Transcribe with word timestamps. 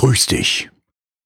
Grüß 0.00 0.28
dich. 0.28 0.70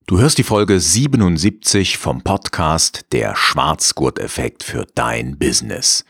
Du 0.05 0.19
hörst 0.19 0.37
die 0.37 0.43
Folge 0.43 0.81
77 0.81 1.97
vom 1.97 2.23
Podcast 2.23 3.05
Der 3.13 3.33
Schwarzgurt-Effekt 3.33 4.63
für 4.63 4.85
dein 4.95 5.39
Business. 5.39 6.03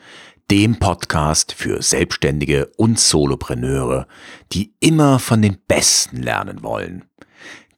Dem 0.49 0.79
Podcast 0.79 1.53
für 1.53 1.83
Selbstständige 1.83 2.71
und 2.75 2.99
Solopreneure, 2.99 4.07
die 4.51 4.73
immer 4.79 5.19
von 5.19 5.43
den 5.43 5.59
Besten 5.67 6.23
lernen 6.23 6.63
wollen. 6.63 7.05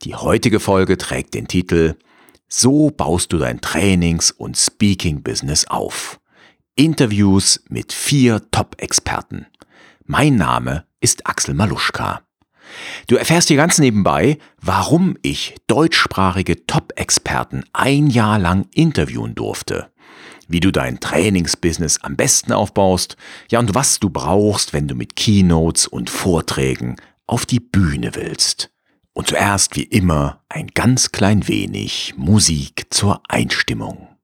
Die 0.03 0.15
heutige 0.15 0.61
Folge 0.61 0.97
trägt 0.97 1.33
den 1.33 1.49
Titel 1.49 1.97
So 2.47 2.89
baust 2.89 3.33
du 3.33 3.39
dein 3.39 3.59
Trainings- 3.59 4.31
und 4.31 4.55
Speaking-Business 4.55 5.67
auf. 5.67 6.21
Interviews 6.75 7.61
mit 7.67 7.91
vier 7.91 8.41
Top-Experten. 8.51 9.47
Mein 10.05 10.37
Name 10.37 10.85
ist 11.01 11.27
Axel 11.27 11.55
Maluschka. 11.55 12.21
Du 13.07 13.15
erfährst 13.15 13.47
hier 13.47 13.57
ganz 13.57 13.77
nebenbei, 13.77 14.37
warum 14.61 15.17
ich 15.21 15.55
deutschsprachige 15.67 16.65
Top-Experten 16.65 17.63
ein 17.73 18.07
Jahr 18.07 18.39
lang 18.39 18.67
interviewen 18.73 19.35
durfte. 19.35 19.91
Wie 20.47 20.59
du 20.59 20.71
dein 20.71 20.99
Trainingsbusiness 20.99 22.01
am 22.01 22.15
besten 22.15 22.53
aufbaust, 22.53 23.17
ja 23.49 23.59
und 23.59 23.75
was 23.75 23.99
du 23.99 24.09
brauchst, 24.09 24.73
wenn 24.73 24.87
du 24.87 24.95
mit 24.95 25.15
Keynotes 25.15 25.87
und 25.87 26.09
Vorträgen 26.09 26.95
auf 27.25 27.45
die 27.45 27.59
Bühne 27.59 28.15
willst. 28.15 28.71
Und 29.13 29.27
zuerst 29.27 29.75
wie 29.75 29.83
immer 29.83 30.43
ein 30.47 30.67
ganz 30.67 31.11
klein 31.11 31.47
wenig 31.47 32.13
Musik 32.17 32.85
zur 32.91 33.21
Einstimmung. 33.27 34.16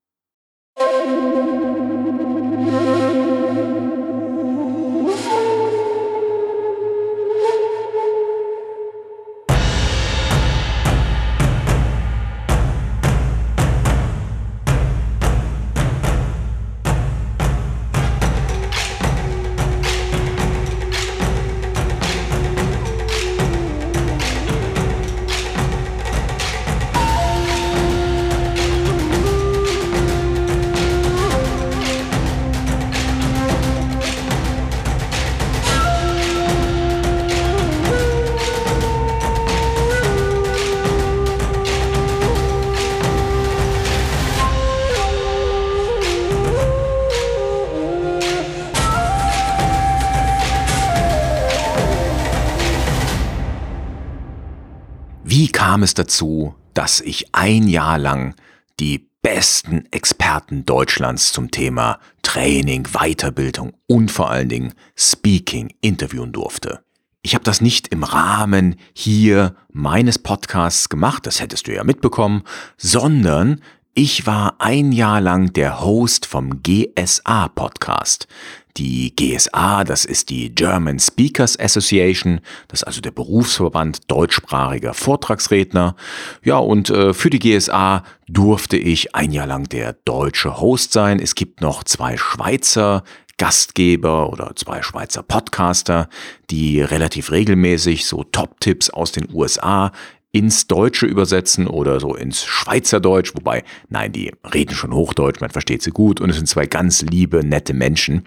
Kam 55.84 55.86
es 55.86 55.96
dazu, 55.96 56.56
dass 56.74 57.02
ich 57.02 57.36
ein 57.36 57.68
Jahr 57.68 57.98
lang 57.98 58.36
die 58.80 59.10
besten 59.22 59.84
Experten 59.92 60.66
Deutschlands 60.66 61.34
zum 61.34 61.52
Thema 61.52 62.00
Training, 62.22 62.88
Weiterbildung 62.94 63.74
und 63.86 64.10
vor 64.10 64.32
allen 64.32 64.48
Dingen 64.48 64.74
Speaking 64.96 65.74
interviewen 65.82 66.32
durfte? 66.32 66.86
Ich 67.22 67.36
habe 67.36 67.44
das 67.44 67.60
nicht 67.60 67.90
im 67.90 68.04
Rahmen 68.04 68.78
hier 68.94 69.58
meines 69.74 70.20
Podcasts 70.20 70.88
gemacht, 70.88 71.28
das 71.28 71.42
hättest 71.42 71.68
du 71.68 71.74
ja 71.74 71.84
mitbekommen, 71.84 72.44
sondern 72.78 73.60
ich 73.94 74.26
war 74.26 74.56
ein 74.60 74.94
Jahr 74.94 75.20
lang 75.20 75.52
der 75.52 75.82
Host 75.82 76.26
vom 76.26 76.64
GSA 76.64 77.50
Podcast. 77.50 78.30
Die 78.78 79.16
GSA, 79.16 79.84
das 79.84 80.04
ist 80.04 80.30
die 80.30 80.54
German 80.54 81.00
Speakers 81.00 81.60
Association, 81.60 82.42
das 82.70 82.82
ist 82.82 82.88
also 82.88 83.02
der 83.02 83.12
Berufsverband 83.12 84.10
deutschsprachiger 84.10 84.96
Vortragsredner. 84.96 85.96
Ja, 86.44 86.58
und 86.58 86.90
äh, 86.90 87.14
für 87.14 87.30
die 87.30 87.40
GSA 87.40 88.04
durfte 88.28 88.78
ich 88.78 89.14
ein 89.14 89.32
Jahr 89.32 89.48
lang 89.48 89.70
der 89.70 89.94
deutsche 90.06 90.60
Host 90.60 90.92
sein. 90.92 91.20
Es 91.20 91.36
gibt 91.36 91.62
noch 91.62 91.84
zwei 91.84 92.18
Schweizer 92.18 93.04
Gastgeber 93.38 94.32
oder 94.32 94.56
zwei 94.56 94.82
Schweizer 94.82 95.24
Podcaster, 95.24 96.08
die 96.50 96.82
relativ 96.82 97.32
regelmäßig 97.32 98.06
so 98.06 98.24
Top-Tipps 98.24 98.90
aus 98.90 99.12
den 99.12 99.28
USA 99.34 99.92
ins 100.34 100.68
Deutsche 100.68 101.06
übersetzen 101.06 101.68
oder 101.68 102.00
so 102.00 102.16
ins 102.16 102.44
Schweizerdeutsch, 102.44 103.34
wobei, 103.36 103.64
nein, 103.90 104.12
die 104.12 104.32
reden 104.52 104.76
schon 104.76 104.92
Hochdeutsch, 104.92 105.40
man 105.40 105.52
versteht 105.52 105.84
sie 105.84 105.92
gut 105.92 106.20
und 106.20 106.32
es 106.32 106.36
sind 106.36 106.48
zwei 106.48 106.66
ganz 106.66 107.04
liebe, 107.04 107.46
nette 107.46 107.74
Menschen. 107.74 108.26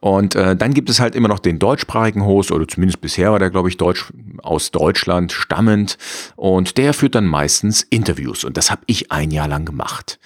Und 0.00 0.34
äh, 0.34 0.56
dann 0.56 0.74
gibt 0.74 0.90
es 0.90 0.98
halt 0.98 1.14
immer 1.14 1.28
noch 1.28 1.38
den 1.38 1.60
deutschsprachigen 1.60 2.24
Host, 2.24 2.50
oder 2.50 2.66
zumindest 2.66 3.00
bisher 3.00 3.30
war 3.30 3.38
der, 3.38 3.50
glaube 3.50 3.68
ich, 3.68 3.76
Deutsch, 3.76 4.12
aus 4.42 4.72
Deutschland 4.72 5.30
stammend. 5.30 5.96
Und 6.34 6.76
der 6.76 6.92
führt 6.92 7.14
dann 7.14 7.26
meistens 7.26 7.82
Interviews. 7.82 8.42
Und 8.42 8.56
das 8.56 8.72
habe 8.72 8.82
ich 8.86 9.12
ein 9.12 9.30
Jahr 9.30 9.46
lang 9.46 9.64
gemacht. 9.64 10.18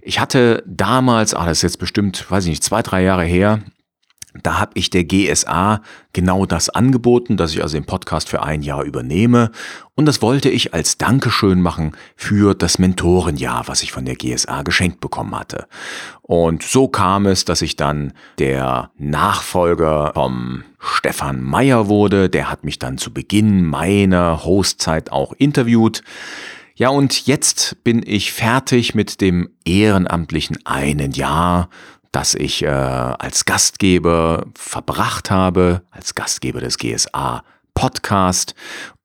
Ich 0.00 0.18
hatte 0.18 0.64
damals, 0.66 1.34
ah, 1.34 1.44
das 1.44 1.58
ist 1.58 1.62
jetzt 1.62 1.78
bestimmt, 1.78 2.24
weiß 2.30 2.44
ich 2.44 2.50
nicht, 2.50 2.64
zwei, 2.64 2.80
drei 2.80 3.02
Jahre 3.02 3.24
her, 3.24 3.60
da 4.42 4.58
habe 4.58 4.72
ich 4.74 4.90
der 4.90 5.04
GSA 5.04 5.82
genau 6.12 6.46
das 6.46 6.68
angeboten, 6.68 7.36
dass 7.36 7.52
ich 7.52 7.62
also 7.62 7.76
den 7.76 7.86
Podcast 7.86 8.28
für 8.28 8.42
ein 8.42 8.62
Jahr 8.62 8.84
übernehme. 8.84 9.50
Und 9.94 10.06
das 10.06 10.22
wollte 10.22 10.48
ich 10.48 10.74
als 10.74 10.98
Dankeschön 10.98 11.60
machen 11.60 11.92
für 12.16 12.54
das 12.54 12.78
Mentorenjahr, 12.78 13.66
was 13.66 13.82
ich 13.82 13.92
von 13.92 14.04
der 14.04 14.16
GSA 14.16 14.62
geschenkt 14.62 15.00
bekommen 15.00 15.38
hatte. 15.38 15.66
Und 16.22 16.62
so 16.62 16.88
kam 16.88 17.26
es, 17.26 17.44
dass 17.44 17.62
ich 17.62 17.76
dann 17.76 18.12
der 18.38 18.90
Nachfolger 18.98 20.12
vom 20.14 20.64
Stefan 20.78 21.42
Meyer 21.42 21.88
wurde. 21.88 22.28
Der 22.28 22.50
hat 22.50 22.64
mich 22.64 22.78
dann 22.78 22.98
zu 22.98 23.12
Beginn 23.12 23.64
meiner 23.64 24.44
Hostzeit 24.44 25.10
auch 25.10 25.32
interviewt. 25.32 26.02
Ja, 26.78 26.90
und 26.90 27.26
jetzt 27.26 27.82
bin 27.82 28.04
ich 28.06 28.32
fertig 28.32 28.94
mit 28.94 29.20
dem 29.20 29.50
ehrenamtlichen 29.64 30.64
einen 30.64 31.10
Jahr 31.10 31.70
das 32.18 32.34
ich 32.34 32.64
äh, 32.64 32.66
als 32.66 33.44
Gastgeber 33.44 34.46
verbracht 34.56 35.30
habe, 35.30 35.82
als 35.92 36.16
Gastgeber 36.16 36.58
des 36.58 36.76
GSA 36.76 37.44
Podcast. 37.74 38.56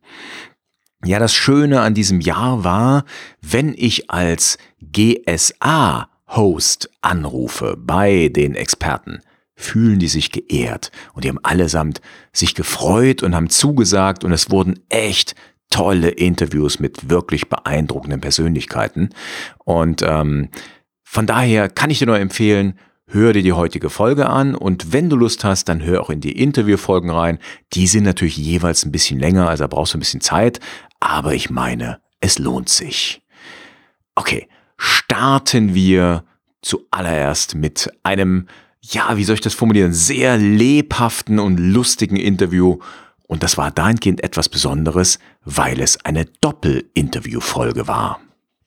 Ja, 1.05 1.19
das 1.19 1.35
Schöne 1.35 1.81
an 1.81 1.95
diesem 1.95 2.21
Jahr 2.21 2.63
war, 2.63 3.05
wenn 3.41 3.75
ich 3.77 4.09
als 4.09 4.57
GSA-Host 4.81 6.09
anrufe 7.01 7.77
bei 7.77 8.29
den 8.29 8.55
Experten, 8.55 9.21
fühlen 9.63 9.99
die 9.99 10.09
sich 10.09 10.31
geehrt 10.31 10.91
und 11.15 11.25
die 11.25 11.29
haben 11.29 11.43
allesamt 11.43 12.01
sich 12.33 12.55
gefreut 12.55 13.23
und 13.23 13.35
haben 13.35 13.51
zugesagt 13.51 14.25
und 14.25 14.33
es 14.33 14.51
wurden 14.51 14.81
echt 14.89 15.35
tolle 15.71 16.11
Interviews 16.11 16.79
mit 16.79 17.09
wirklich 17.09 17.49
beeindruckenden 17.49 18.21
Persönlichkeiten. 18.21 19.11
Und 19.65 20.03
ähm, 20.03 20.51
von 21.03 21.27
daher 21.27 21.69
kann 21.69 21.91
ich 21.91 21.99
dir 21.99 22.07
nur 22.07 22.19
empfehlen, 22.19 22.79
hör 23.07 23.33
dir 23.33 23.43
die 23.43 23.53
heutige 23.53 23.91
Folge 23.91 24.29
an 24.29 24.55
und 24.55 24.93
wenn 24.93 25.11
du 25.11 25.17
Lust 25.17 25.45
hast, 25.45 25.69
dann 25.69 25.83
hör 25.83 26.03
auch 26.03 26.11
in 26.11 26.21
die 26.21 26.39
Interviewfolgen 26.39 27.11
rein. 27.11 27.39
Die 27.73 27.87
sind 27.87 28.05
natürlich 28.05 28.37
jeweils 28.37 28.85
ein 28.85 28.93
bisschen 28.93 29.19
länger, 29.19 29.49
also 29.49 29.65
da 29.65 29.69
brauchst 29.69 29.95
du 29.95 29.99
ein 29.99 30.01
bisschen 30.01 30.21
Zeit, 30.21 30.61
aber 31.01 31.35
ich 31.35 31.51
meine, 31.51 32.01
es 32.21 32.39
lohnt 32.39 32.69
sich. 32.69 33.23
Okay, 34.15 34.49
starten 34.77 35.75
wir 35.75 36.25
zuallererst 36.63 37.55
mit 37.55 37.91
einem 38.03 38.47
ja, 38.83 39.17
wie 39.17 39.25
soll 39.25 39.35
ich 39.35 39.41
das 39.41 39.55
formulieren, 39.55 39.93
sehr 39.93 40.37
lebhaften 40.37 41.39
und 41.39 41.59
lustigen 41.59 42.17
Interview. 42.17 42.79
Und 43.27 43.43
das 43.43 43.57
war 43.57 43.71
dahingehend 43.71 44.23
etwas 44.23 44.49
Besonderes, 44.49 45.19
weil 45.45 45.81
es 45.81 46.05
eine 46.05 46.27
Doppelinterviewfolge 46.41 47.87
war. 47.87 48.21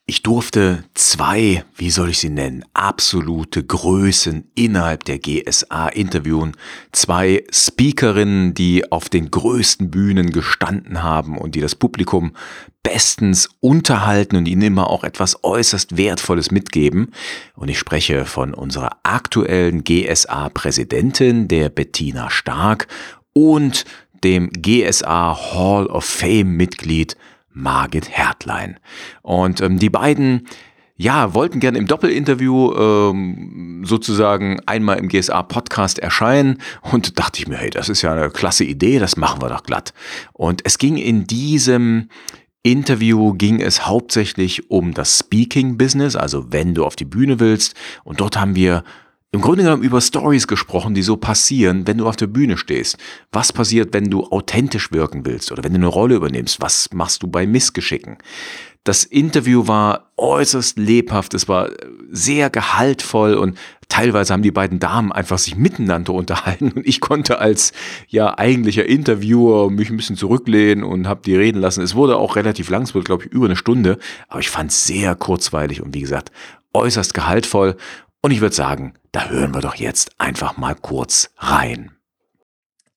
Ich 0.07 0.22
durfte 0.22 0.84
zwei, 0.94 1.66
wie 1.75 1.90
soll 1.90 2.12
ich 2.12 2.19
sie 2.19 2.30
nennen, 2.30 2.63
absolute 2.75 3.63
Größen 3.63 4.52
innerhalb 4.54 5.04
der 5.04 5.18
GSA 5.18 5.88
interviewen. 5.88 6.52
Zwei 6.92 7.44
Speakerinnen, 7.52 8.54
die 8.54 8.92
auf 8.92 9.10
den 9.10 9.31
größten 9.31 9.90
Bühnen 9.90 10.30
gestanden 10.30 11.02
haben 11.02 11.40
und 11.40 11.56
die 11.56 11.60
das 11.60 11.74
Publikum 11.74 12.34
bestens 12.84 13.50
unterhalten 13.62 14.36
und 14.36 14.48
ihnen 14.48 14.62
immer 14.62 14.92
auch 14.92 15.04
etwas 15.04 15.44
äußerst 15.44 15.98
Wertvolles 15.98 16.51
mitgeben. 16.51 17.12
Und 17.56 17.69
ich 17.69 17.80
spreche 17.80 18.25
von 18.25 18.54
unserer 18.54 18.98
aktuellen 19.01 19.84
GSA-Präsidentin, 19.84 21.48
der 21.48 21.69
Bettina 21.69 22.30
Stark, 22.30 22.88
und 23.34 23.86
dem 24.24 24.51
GSA 24.51 25.36
Hall 25.56 25.88
of 25.88 26.06
Fame-Mitglied 26.06 27.18
Margit 27.56 28.16
Hertlein. 28.16 28.80
Und 29.24 29.62
ähm, 29.62 29.80
die 29.80 29.90
beiden 29.90 30.48
ja, 30.98 31.34
wollten 31.34 31.60
gerne 31.60 31.78
im 31.78 31.88
Doppelinterview 31.88 32.74
ähm, 32.74 33.84
sozusagen 33.86 34.62
einmal 34.66 34.98
im 34.98 35.10
GSA-Podcast 35.10 36.00
erscheinen 36.00 36.60
und 36.90 37.19
dachte 37.19 37.42
ich 37.42 37.48
mir, 37.48 37.57
hey, 37.57 37.69
das 37.69 37.90
ist 37.90 38.02
ja 38.02 38.13
eine 38.13 38.30
klasse 38.30 38.63
Idee, 38.63 39.00
das 39.00 39.18
machen 39.18 39.42
wir 39.42 39.50
doch 39.50 39.63
glatt. 39.63 39.94
Und 40.31 40.62
es 40.63 40.78
ging 40.78 40.96
in 40.96 41.28
diesem 41.28 42.10
Interview 42.63 43.34
ging 43.34 43.62
es 43.62 43.86
hauptsächlich 43.86 44.72
um 44.72 44.94
das 44.94 45.19
Speaking-Business, 45.19 46.16
also 46.16 46.51
wenn 46.51 46.74
du 46.74 46.86
auf 46.86 46.96
die 46.96 47.06
Bühne 47.06 47.40
willst. 47.40 47.75
Und 48.04 48.22
dort 48.22 48.40
haben 48.40 48.56
wir 48.56 48.84
im 49.31 49.42
Grunde 49.42 49.63
genommen 49.63 49.83
über 49.83 50.00
Stories 50.00 50.48
gesprochen, 50.48 50.94
die 50.94 51.01
so 51.01 51.18
passieren, 51.18 51.86
wenn 51.88 51.98
du 51.98 52.07
auf 52.07 52.16
der 52.16 52.27
Bühne 52.27 52.57
stehst. 52.57 52.98
Was 53.33 53.51
passiert, 53.51 53.94
wenn 53.94 54.10
du 54.10 54.24
authentisch 54.24 54.94
wirken 54.94 55.25
willst 55.25 55.51
oder 55.51 55.63
wenn 55.63 55.74
du 55.74 55.80
eine 55.80 55.88
Rolle 55.88 56.16
übernimmst? 56.16 56.62
Was 56.62 56.89
machst 56.94 57.22
du 57.22 57.27
bei 57.27 57.45
Missgeschicken? 57.45 58.18
Das 58.86 59.04
Interview 59.04 59.68
war 59.68 60.12
äußerst 60.16 60.77
lebhaft, 60.77 61.33
es 61.33 61.50
war 61.50 61.72
sehr 62.12 62.51
gehaltvoll 62.51 63.33
und 63.33 63.57
teilweise 63.89 64.31
haben 64.31 64.44
die 64.44 64.51
beiden 64.51 64.80
Damen 64.80 65.12
einfach 65.12 65.39
sich 65.39 65.56
miteinander 65.56 66.13
unterhalten 66.13 66.72
und 66.72 66.88
ich 66.88 67.01
konnte 67.01 67.39
als 67.39 67.74
ja 68.07 68.38
eigentlicher 68.38 68.86
Interviewer 68.86 69.72
mich 69.72 69.89
ein 69.89 69.98
bisschen 69.98 70.18
zurücklehnen 70.18 70.83
und 70.83 71.07
habe 71.07 71.22
die 71.25 71.36
reden 71.36 71.60
lassen. 71.60 71.81
Es 71.81 71.95
wurde 71.95 72.18
auch 72.18 72.36
relativ 72.36 72.69
lang, 72.69 72.83
es 72.83 72.94
wurde 72.94 73.06
glaube 73.06 73.25
ich 73.25 73.31
über 73.31 73.48
eine 73.48 73.56
Stunde, 73.56 73.98
aber 74.27 74.39
ich 74.39 74.51
fand 74.51 74.69
es 74.69 74.86
sehr 74.86 75.16
kurzweilig 75.16 75.81
und 75.81 75.95
wie 75.95 76.01
gesagt 76.01 76.31
äußerst 76.75 77.13
gehaltvoll 77.13 77.77
und 78.25 78.31
ich 78.31 78.42
würde 78.42 78.56
sagen, 78.56 78.95
da 79.12 79.30
hören 79.30 79.54
wir 79.54 79.62
doch 79.62 79.75
jetzt 79.75 80.19
einfach 80.19 80.57
mal 80.57 80.74
kurz 80.74 81.30
rein. 81.38 81.92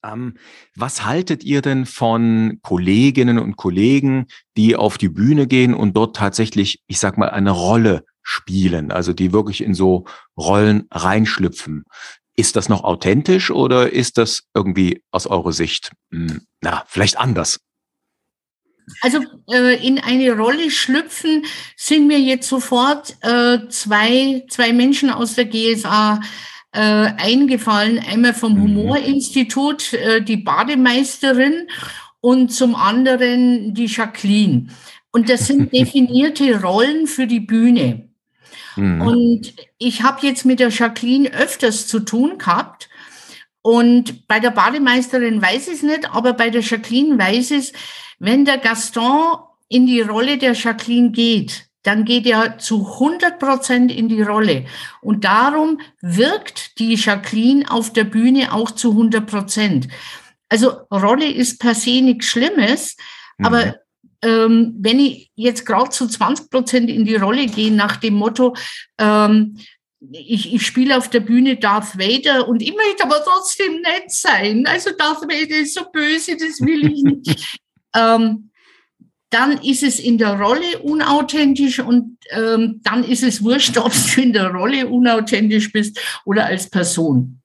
Ähm, 0.03 0.39
was 0.75 1.05
haltet 1.05 1.45
ihr 1.45 1.61
denn 1.61 1.85
von 1.85 2.61
Kolleginnen 2.63 3.39
und 3.39 3.57
Kollegen, 3.57 4.29
die 4.57 4.75
auf 4.75 4.97
die 4.97 5.11
Bühne 5.11 5.47
gehen 5.47 5.75
und 5.75 5.95
dort 5.95 6.17
tatsächlich, 6.17 6.83
ich 6.87 6.99
sag 6.99 7.19
mal, 7.19 7.29
eine 7.29 7.51
Rolle 7.51 8.07
spielen, 8.23 8.91
also 8.91 9.13
die 9.13 9.35
wirklich 9.35 9.63
in 9.63 9.75
so 9.75 10.07
Rollen 10.35 10.87
reinschlüpfen? 10.91 11.85
Ist 12.35 12.57
das 12.57 12.71
noch 12.71 12.83
authentisch 12.83 13.51
oder 13.51 13.93
ist 13.93 14.17
das 14.17 14.45
irgendwie 14.55 15.03
aus 15.11 15.27
eurer 15.27 15.53
Sicht, 15.53 15.93
mh, 16.09 16.33
hm, 16.33 16.41
na, 16.63 16.85
vielleicht 16.87 17.19
anders? 17.19 17.61
Also 19.03 19.21
äh, 19.51 19.87
in 19.87 19.99
eine 19.99 20.33
Rolle 20.33 20.71
schlüpfen 20.71 21.45
sind 21.77 22.07
mir 22.07 22.21
jetzt 22.21 22.49
sofort 22.49 23.17
äh, 23.23 23.69
zwei, 23.69 24.45
zwei 24.49 24.73
Menschen 24.73 25.11
aus 25.11 25.35
der 25.35 25.47
GSA 25.47 26.21
äh, 26.73 26.81
eingefallen. 26.81 27.99
Einmal 27.99 28.35
vom 28.35 28.55
mhm. 28.55 28.63
Humorinstitut, 28.63 29.93
äh, 29.93 30.23
die 30.23 30.37
Bademeisterin 30.37 31.69
und 32.21 32.53
zum 32.53 32.75
anderen 32.75 33.75
die 33.75 33.87
Jacqueline. 33.87 34.69
Und 35.11 35.29
das 35.29 35.47
sind 35.47 35.73
definierte 35.75 36.61
Rollen 36.61 37.07
für 37.07 37.27
die 37.27 37.41
Bühne. 37.41 38.09
Mhm. 38.77 39.03
Und 39.03 39.55
ich 39.79 40.03
habe 40.03 40.27
jetzt 40.27 40.45
mit 40.45 40.61
der 40.61 40.71
Jacqueline 40.71 41.33
öfters 41.33 41.87
zu 41.87 42.01
tun 42.01 42.39
gehabt. 42.39 42.89
Und 43.71 44.27
bei 44.27 44.41
der 44.41 44.51
Bademeisterin 44.51 45.43
weiß 45.43 45.69
ich 45.69 45.75
es 45.75 45.83
nicht, 45.83 46.11
aber 46.11 46.33
bei 46.33 46.49
der 46.49 46.63
Jacqueline 46.63 47.19
weiß 47.19 47.51
ich 47.51 47.59
es, 47.59 47.73
wenn 48.19 48.47
der 48.47 48.57
Gaston 48.57 49.41
in 49.69 49.87
die 49.87 50.01
Rolle 50.01 50.39
der 50.39 50.55
Jacqueline 50.55 51.11
geht, 51.11 51.67
dann 51.83 52.07
geht 52.07 52.25
er 52.25 52.57
zu 52.57 52.95
100 52.95 53.39
Prozent 53.39 53.93
in 53.93 54.09
die 54.09 54.23
Rolle. 54.23 54.65
Und 55.03 55.25
darum 55.25 55.83
wirkt 56.01 56.79
die 56.79 56.95
Jacqueline 56.95 57.71
auf 57.71 57.93
der 57.93 58.05
Bühne 58.05 58.55
auch 58.55 58.71
zu 58.71 58.93
100 58.93 59.27
Prozent. 59.27 59.89
Also 60.49 60.71
Rolle 60.91 61.31
ist 61.31 61.61
per 61.61 61.75
se 61.75 62.01
nichts 62.01 62.25
Schlimmes, 62.25 62.97
mhm. 63.37 63.45
aber 63.45 63.77
ähm, 64.23 64.77
wenn 64.79 64.99
ich 64.99 65.31
jetzt 65.35 65.67
gerade 65.67 65.91
zu 65.91 66.09
20 66.09 66.49
Prozent 66.49 66.89
in 66.89 67.05
die 67.05 67.17
Rolle 67.17 67.45
gehe 67.45 67.71
nach 67.71 67.99
dem 67.99 68.15
Motto, 68.15 68.57
ähm, 68.97 69.59
ich, 70.01 70.55
ich 70.55 70.65
spiele 70.65 70.97
auf 70.97 71.09
der 71.09 71.21
Bühne 71.21 71.57
Darth 71.57 71.99
Vader 71.99 72.49
und 72.49 72.63
ich 72.63 72.75
möchte 72.75 73.05
aber 73.05 73.23
trotzdem 73.25 73.81
nett 73.81 74.11
sein. 74.11 74.67
Also 74.67 74.91
Darth 74.97 75.23
Vader 75.23 75.57
ist 75.57 75.75
so 75.75 75.85
böse, 75.93 76.37
das 76.37 76.61
will 76.61 76.93
ich 76.93 77.03
nicht. 77.03 77.61
ähm, 77.97 78.51
dann 79.31 79.59
ist 79.59 79.83
es 79.83 79.99
in 79.99 80.17
der 80.17 80.41
Rolle 80.41 80.79
unauthentisch 80.83 81.81
und 81.81 82.17
ähm, 82.31 82.81
dann 82.83 83.05
ist 83.05 83.23
es 83.23 83.43
wurscht, 83.43 83.77
ob 83.77 83.93
du 83.93 84.23
in 84.23 84.33
der 84.33 84.51
Rolle 84.51 84.87
unauthentisch 84.89 85.71
bist 85.73 86.01
oder 86.25 86.47
als 86.47 86.71
Person. 86.71 87.43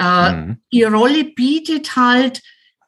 Äh, 0.00 0.32
mhm. 0.32 0.56
Die 0.72 0.82
Rolle 0.82 1.24
bietet 1.24 1.94
halt 1.94 2.42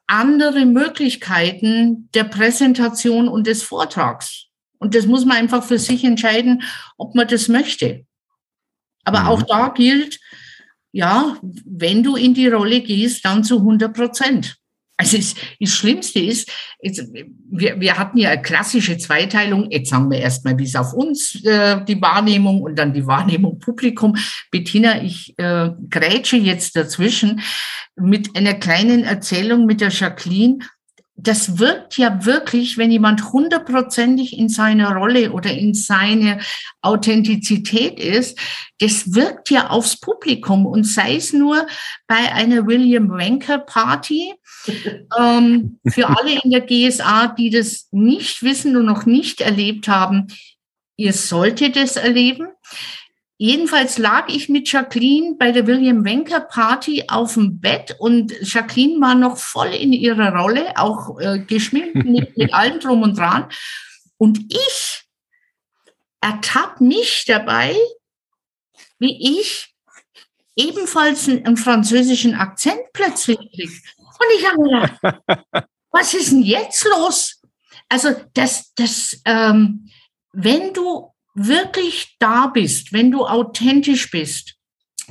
andere 0.07 0.65
Möglichkeiten 0.65 2.09
der 2.13 2.25
Präsentation 2.25 3.29
und 3.29 3.47
des 3.47 3.63
Vortrags. 3.63 4.47
Und 4.79 4.95
das 4.95 5.05
muss 5.05 5.23
man 5.23 5.37
einfach 5.37 5.63
für 5.63 5.79
sich 5.79 6.03
entscheiden, 6.03 6.63
ob 6.97 7.15
man 7.15 7.27
das 7.27 7.47
möchte. 7.47 8.05
Aber 9.03 9.21
mhm. 9.21 9.27
auch 9.27 9.41
da 9.43 9.69
gilt, 9.69 10.19
ja, 10.91 11.37
wenn 11.41 12.03
du 12.03 12.15
in 12.15 12.33
die 12.33 12.47
Rolle 12.47 12.81
gehst, 12.81 13.25
dann 13.25 13.43
zu 13.43 13.57
100 13.57 13.93
Prozent. 13.93 14.57
Also 14.95 15.17
es, 15.17 15.35
das 15.59 15.71
Schlimmste 15.71 16.19
ist, 16.19 16.49
jetzt, 16.81 17.03
wir, 17.49 17.79
wir 17.79 17.97
hatten 17.97 18.19
ja 18.19 18.29
eine 18.29 18.41
klassische 18.41 18.97
Zweiteilung. 18.97 19.71
Jetzt 19.71 19.89
sagen 19.89 20.09
wir 20.11 20.19
erstmal 20.19 20.55
bis 20.55 20.75
auf 20.75 20.93
uns 20.93 21.43
äh, 21.43 21.83
die 21.83 21.99
Wahrnehmung 21.99 22.61
und 22.61 22.77
dann 22.77 22.93
die 22.93 23.07
Wahrnehmung 23.07 23.59
Publikum. 23.59 24.15
Bettina, 24.51 25.01
ich 25.03 25.33
äh, 25.37 25.71
grätsche 25.89 26.37
jetzt 26.37 26.75
dazwischen 26.75 27.41
mit 27.95 28.35
einer 28.37 28.53
kleinen 28.53 29.03
Erzählung 29.03 29.65
mit 29.65 29.81
der 29.81 29.89
Jacqueline 29.89 30.59
das 31.15 31.59
wirkt 31.59 31.97
ja 31.97 32.25
wirklich, 32.25 32.77
wenn 32.77 32.91
jemand 32.91 33.31
hundertprozentig 33.31 34.37
in 34.37 34.49
seiner 34.49 34.95
Rolle 34.95 35.31
oder 35.31 35.51
in 35.51 35.73
seine 35.73 36.39
Authentizität 36.81 37.99
ist, 37.99 38.37
das 38.79 39.13
wirkt 39.13 39.49
ja 39.51 39.69
aufs 39.69 39.99
Publikum 39.99 40.65
und 40.65 40.85
sei 40.85 41.15
es 41.15 41.31
nur 41.31 41.67
bei 42.07 42.33
einer 42.33 42.65
William 42.65 43.09
Wanker 43.09 43.59
Party. 43.59 44.33
ähm, 45.19 45.79
für 45.87 46.09
alle 46.09 46.39
in 46.43 46.51
der 46.51 46.61
GSA, 46.61 47.27
die 47.27 47.49
das 47.49 47.87
nicht 47.91 48.41
wissen 48.41 48.75
und 48.75 48.85
noch 48.85 49.05
nicht 49.05 49.41
erlebt 49.41 49.87
haben, 49.87 50.27
ihr 50.97 51.13
solltet 51.13 51.77
es 51.77 51.95
erleben. 51.95 52.47
Jedenfalls 53.37 53.97
lag 53.97 54.29
ich 54.29 54.47
mit 54.47 54.71
Jacqueline 54.71 55.35
bei 55.37 55.51
der 55.51 55.65
William 55.65 56.05
Wenker 56.05 56.41
Party 56.41 57.05
auf 57.07 57.33
dem 57.33 57.59
Bett 57.59 57.95
und 57.99 58.31
Jacqueline 58.41 59.01
war 59.01 59.15
noch 59.15 59.37
voll 59.37 59.69
in 59.69 59.91
ihrer 59.91 60.35
Rolle, 60.35 60.77
auch 60.77 61.19
äh, 61.19 61.39
geschminkt 61.39 61.95
mit, 62.05 62.37
mit 62.37 62.53
allem 62.53 62.79
drum 62.79 63.01
und 63.01 63.17
dran. 63.17 63.49
Und 64.17 64.39
ich 64.53 65.03
ertappe 66.21 66.83
mich 66.83 67.25
dabei, 67.27 67.75
wie 68.99 69.39
ich 69.39 69.73
ebenfalls 70.55 71.27
einen 71.27 71.57
französischen 71.57 72.35
Akzent 72.35 72.81
plötzlich 72.93 73.37
kriege. 73.37 73.73
Und 73.97 74.27
ich 74.37 74.47
habe 74.47 74.63
gedacht, 74.63 75.67
was 75.91 76.13
ist 76.13 76.31
denn 76.31 76.43
jetzt 76.43 76.85
los? 76.85 77.41
Also 77.89 78.15
das, 78.33 78.73
das, 78.75 79.21
ähm, 79.25 79.89
wenn 80.31 80.73
du 80.73 81.12
wirklich 81.33 82.15
da 82.19 82.47
bist, 82.47 82.93
wenn 82.93 83.11
du 83.11 83.25
authentisch 83.25 84.11
bist, 84.11 84.55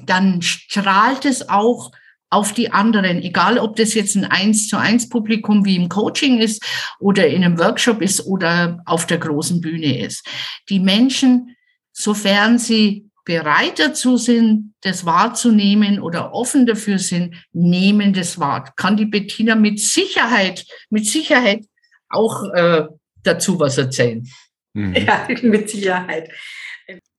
dann 0.06 0.42
strahlt 0.42 1.24
es 1.24 1.48
auch 1.48 1.90
auf 2.30 2.54
die 2.54 2.72
anderen, 2.72 3.22
egal 3.22 3.58
ob 3.58 3.76
das 3.76 3.92
jetzt 3.92 4.16
ein 4.16 4.24
eins 4.24 4.66
zu 4.66 4.78
eins 4.78 5.08
Publikum 5.08 5.66
wie 5.66 5.76
im 5.76 5.90
Coaching 5.90 6.38
ist 6.38 6.64
oder 6.98 7.26
in 7.26 7.44
einem 7.44 7.58
Workshop 7.58 8.00
ist 8.00 8.24
oder 8.24 8.80
auf 8.86 9.06
der 9.06 9.18
großen 9.18 9.60
Bühne 9.60 10.00
ist. 10.00 10.26
Die 10.70 10.80
Menschen, 10.80 11.54
sofern 11.92 12.58
sie 12.58 13.10
bereit 13.26 13.78
dazu 13.78 14.16
sind, 14.16 14.74
das 14.80 15.04
wahrzunehmen 15.04 16.00
oder 16.00 16.32
offen 16.32 16.64
dafür 16.66 16.98
sind, 16.98 17.34
nehmen 17.52 18.14
das 18.14 18.38
wahr. 18.38 18.72
Kann 18.76 18.96
die 18.96 19.06
Bettina 19.06 19.54
mit 19.54 19.78
Sicherheit, 19.78 20.64
mit 20.88 21.06
Sicherheit 21.06 21.66
auch 22.08 22.44
äh, 22.54 22.84
dazu 23.22 23.60
was 23.60 23.76
erzählen. 23.76 24.26
Mhm. 24.74 24.94
Ja, 24.94 25.26
mit 25.42 25.70
Sicherheit. 25.70 26.30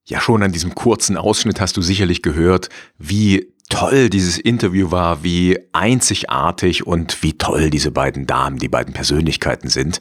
Ja, 0.06 0.20
schon 0.20 0.42
an 0.42 0.52
diesem 0.52 0.74
kurzen 0.74 1.16
Ausschnitt 1.16 1.60
hast 1.60 1.76
du 1.76 1.82
sicherlich 1.82 2.22
gehört, 2.22 2.68
wie 2.98 3.54
toll 3.70 4.10
dieses 4.10 4.38
Interview 4.38 4.90
war, 4.90 5.24
wie 5.24 5.58
einzigartig 5.72 6.86
und 6.86 7.22
wie 7.22 7.38
toll 7.38 7.70
diese 7.70 7.90
beiden 7.90 8.26
Damen, 8.26 8.58
die 8.58 8.68
beiden 8.68 8.92
Persönlichkeiten 8.92 9.68
sind. 9.68 10.00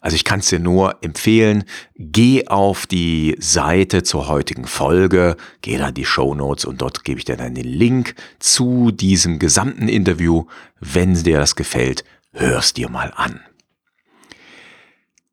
Also 0.00 0.16
ich 0.16 0.24
kann 0.24 0.40
es 0.40 0.48
dir 0.48 0.58
nur 0.58 0.96
empfehlen, 1.02 1.64
geh 1.94 2.48
auf 2.48 2.86
die 2.86 3.36
Seite 3.38 4.02
zur 4.02 4.26
heutigen 4.26 4.66
Folge, 4.66 5.36
geh 5.62 5.78
da 5.78 5.88
in 5.88 5.94
die 5.94 6.04
Show 6.04 6.34
Notes 6.34 6.64
und 6.64 6.82
dort 6.82 7.04
gebe 7.04 7.18
ich 7.18 7.24
dir 7.24 7.36
dann 7.36 7.54
den 7.54 7.68
Link 7.68 8.14
zu 8.40 8.90
diesem 8.90 9.38
gesamten 9.38 9.88
Interview. 9.88 10.46
Wenn 10.80 11.14
dir 11.14 11.38
das 11.38 11.54
gefällt, 11.54 12.04
hör's 12.32 12.74
dir 12.74 12.88
mal 12.88 13.12
an. 13.14 13.40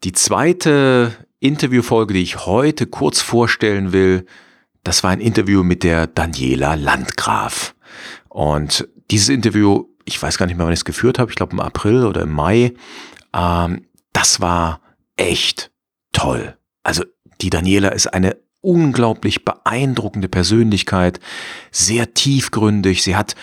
Die 0.03 0.13
zweite 0.13 1.13
Interviewfolge, 1.41 2.13
die 2.13 2.21
ich 2.21 2.45
heute 2.45 2.85
kurz 2.85 3.19
vorstellen 3.19 3.91
will, 3.91 4.25
das 4.83 5.03
war 5.03 5.09
ein 5.09 5.19
Interview 5.19 5.63
mit 5.63 5.83
der 5.83 6.07
Daniela 6.07 6.75
Landgraf. 6.75 7.75
Und 8.29 8.87
dieses 9.09 9.29
Interview, 9.29 9.85
ich 10.05 10.21
weiß 10.21 10.37
gar 10.37 10.45
nicht 10.45 10.55
mehr, 10.55 10.65
wann 10.65 10.73
ich 10.73 10.79
es 10.79 10.85
geführt 10.85 11.19
habe, 11.19 11.31
ich 11.31 11.35
glaube 11.35 11.53
im 11.53 11.59
April 11.59 12.05
oder 12.05 12.21
im 12.21 12.31
Mai, 12.31 12.73
ähm, 13.33 13.87
das 14.13 14.39
war 14.39 14.81
echt 15.17 15.71
toll. 16.13 16.57
Also 16.83 17.03
die 17.41 17.49
Daniela 17.49 17.89
ist 17.89 18.07
eine 18.07 18.37
unglaublich 18.61 19.43
beeindruckende 19.43 20.29
Persönlichkeit, 20.29 21.19
sehr 21.71 22.13
tiefgründig. 22.13 23.01
Sie 23.01 23.15
hat 23.15 23.35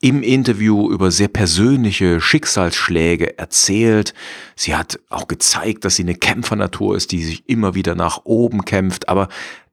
im 0.00 0.22
Interview 0.22 0.90
über 0.90 1.10
sehr 1.10 1.28
persönliche 1.28 2.20
Schicksalsschläge 2.20 3.38
erzählt. 3.38 4.14
Sie 4.54 4.76
hat 4.76 5.00
auch 5.08 5.26
gezeigt, 5.26 5.84
dass 5.84 5.96
sie 5.96 6.04
eine 6.04 6.14
Kämpfernatur 6.14 6.96
ist, 6.96 7.10
die 7.10 7.24
sich 7.24 7.48
immer 7.48 7.74
wieder 7.74 7.94
nach 7.94 8.20
oben 8.24 8.64
kämpft, 8.64 9.08
aber 9.08 9.28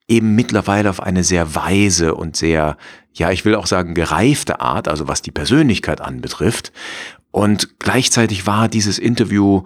eben 0.08 0.36
mittlerweile 0.36 0.90
auf 0.90 1.02
eine 1.02 1.24
sehr 1.24 1.56
weise 1.56 2.16
und 2.16 2.36
sehr, 2.36 2.78
ja, 3.14 3.32
ich 3.32 3.46
will 3.46 3.56
auch 3.56 3.68
sagen, 3.68 3.94
gereifte 3.94 4.62
Art, 4.62 4.88
also 4.88 5.08
was 5.08 5.22
die 5.22 5.32
Persönlichkeit 5.32 6.02
anbetrifft. 6.02 6.72
Und 7.32 7.80
gleichzeitig 7.80 8.48
war 8.48 8.68
dieses 8.68 8.98
Interview 8.98 9.64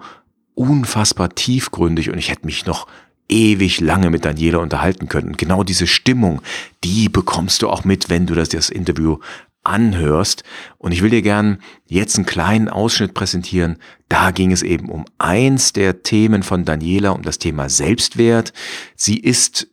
unfassbar 0.54 1.30
tiefgründig 1.30 2.10
und 2.10 2.18
ich 2.18 2.30
hätte 2.30 2.44
mich 2.44 2.66
noch 2.66 2.86
ewig 3.30 3.80
lange 3.80 4.10
mit 4.10 4.24
Daniela 4.24 4.58
unterhalten 4.58 5.08
können. 5.08 5.36
Genau 5.36 5.62
diese 5.62 5.86
Stimmung, 5.86 6.42
die 6.84 7.08
bekommst 7.08 7.62
du 7.62 7.68
auch 7.68 7.84
mit, 7.84 8.10
wenn 8.10 8.26
du 8.26 8.34
das, 8.34 8.48
das 8.50 8.68
Interview 8.68 9.18
anhörst. 9.62 10.44
Und 10.78 10.92
ich 10.92 11.02
will 11.02 11.10
dir 11.10 11.22
gern 11.22 11.58
jetzt 11.86 12.16
einen 12.16 12.26
kleinen 12.26 12.68
Ausschnitt 12.68 13.14
präsentieren. 13.14 13.76
Da 14.08 14.30
ging 14.30 14.52
es 14.52 14.62
eben 14.62 14.88
um 14.88 15.04
eins 15.18 15.72
der 15.72 16.02
Themen 16.02 16.42
von 16.42 16.64
Daniela, 16.64 17.10
um 17.10 17.22
das 17.22 17.38
Thema 17.38 17.68
Selbstwert. 17.68 18.52
Sie 18.96 19.18
ist 19.18 19.68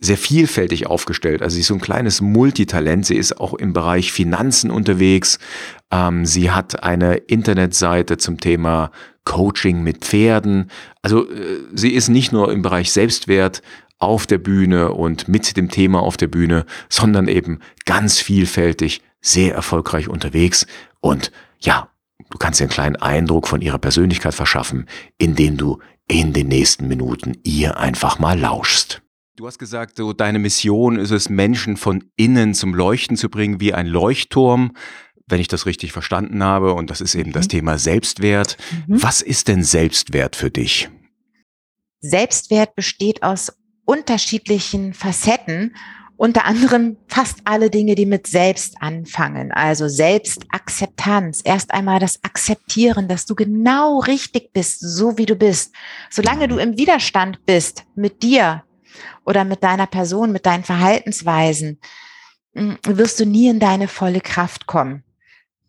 sehr 0.00 0.16
vielfältig 0.16 0.86
aufgestellt. 0.86 1.42
Also 1.42 1.54
sie 1.54 1.60
ist 1.60 1.66
so 1.66 1.74
ein 1.74 1.80
kleines 1.80 2.20
Multitalent. 2.20 3.06
Sie 3.06 3.16
ist 3.16 3.40
auch 3.40 3.54
im 3.54 3.72
Bereich 3.72 4.12
Finanzen 4.12 4.70
unterwegs. 4.70 5.38
Ähm, 5.90 6.24
sie 6.24 6.50
hat 6.50 6.82
eine 6.82 7.16
Internetseite 7.16 8.16
zum 8.16 8.38
Thema 8.38 8.90
Coaching 9.24 9.82
mit 9.82 10.04
Pferden. 10.04 10.70
Also 11.02 11.28
äh, 11.30 11.60
sie 11.74 11.94
ist 11.94 12.08
nicht 12.08 12.32
nur 12.32 12.52
im 12.52 12.62
Bereich 12.62 12.92
Selbstwert 12.92 13.62
auf 13.98 14.26
der 14.26 14.38
Bühne 14.38 14.92
und 14.92 15.28
mit 15.28 15.56
dem 15.56 15.70
Thema 15.70 16.00
auf 16.00 16.16
der 16.16 16.28
Bühne, 16.28 16.64
sondern 16.88 17.26
eben 17.26 17.58
ganz 17.84 18.20
vielfältig, 18.20 19.02
sehr 19.20 19.54
erfolgreich 19.54 20.08
unterwegs. 20.08 20.66
Und 21.00 21.32
ja, 21.60 21.90
du 22.30 22.38
kannst 22.38 22.60
dir 22.60 22.64
einen 22.64 22.72
kleinen 22.72 22.96
Eindruck 22.96 23.48
von 23.48 23.60
ihrer 23.60 23.78
Persönlichkeit 23.78 24.34
verschaffen, 24.34 24.86
indem 25.18 25.56
du 25.56 25.78
in 26.08 26.32
den 26.32 26.48
nächsten 26.48 26.88
Minuten 26.88 27.36
ihr 27.42 27.76
einfach 27.78 28.18
mal 28.18 28.38
lauschst. 28.38 29.02
Du 29.36 29.46
hast 29.46 29.58
gesagt, 29.58 29.96
so 29.96 30.12
deine 30.12 30.40
Mission 30.40 30.98
ist 30.98 31.12
es, 31.12 31.28
Menschen 31.28 31.76
von 31.76 32.04
innen 32.16 32.54
zum 32.54 32.74
Leuchten 32.74 33.16
zu 33.16 33.28
bringen, 33.28 33.60
wie 33.60 33.72
ein 33.72 33.86
Leuchtturm, 33.86 34.72
wenn 35.28 35.40
ich 35.40 35.46
das 35.46 35.66
richtig 35.66 35.92
verstanden 35.92 36.42
habe. 36.42 36.74
Und 36.74 36.90
das 36.90 37.00
ist 37.00 37.14
eben 37.14 37.32
das 37.32 37.46
mhm. 37.46 37.50
Thema 37.50 37.78
Selbstwert. 37.78 38.56
Mhm. 38.86 39.02
Was 39.02 39.22
ist 39.22 39.46
denn 39.46 39.62
Selbstwert 39.62 40.34
für 40.34 40.50
dich? 40.50 40.90
Selbstwert 42.00 42.74
besteht 42.74 43.22
aus 43.22 43.52
unterschiedlichen 43.84 44.92
Facetten, 44.92 45.74
unter 46.18 46.44
anderem 46.44 46.98
fast 47.08 47.38
alle 47.44 47.70
Dinge, 47.70 47.94
die 47.94 48.04
mit 48.04 48.26
Selbst 48.26 48.76
anfangen. 48.80 49.50
Also 49.52 49.88
Selbstakzeptanz. 49.88 51.40
Erst 51.42 51.72
einmal 51.72 52.00
das 52.00 52.22
Akzeptieren, 52.22 53.08
dass 53.08 53.24
du 53.24 53.34
genau 53.34 54.00
richtig 54.00 54.52
bist, 54.52 54.80
so 54.80 55.16
wie 55.16 55.26
du 55.26 55.36
bist. 55.36 55.74
Solange 56.10 56.48
du 56.48 56.58
im 56.58 56.76
Widerstand 56.76 57.46
bist 57.46 57.84
mit 57.94 58.22
dir, 58.22 58.64
oder 59.28 59.44
mit 59.44 59.62
deiner 59.62 59.86
Person, 59.86 60.32
mit 60.32 60.46
deinen 60.46 60.64
Verhaltensweisen, 60.64 61.78
mm, 62.54 62.74
wirst 62.86 63.20
du 63.20 63.26
nie 63.26 63.48
in 63.48 63.60
deine 63.60 63.86
volle 63.86 64.20
Kraft 64.20 64.66
kommen. 64.66 65.04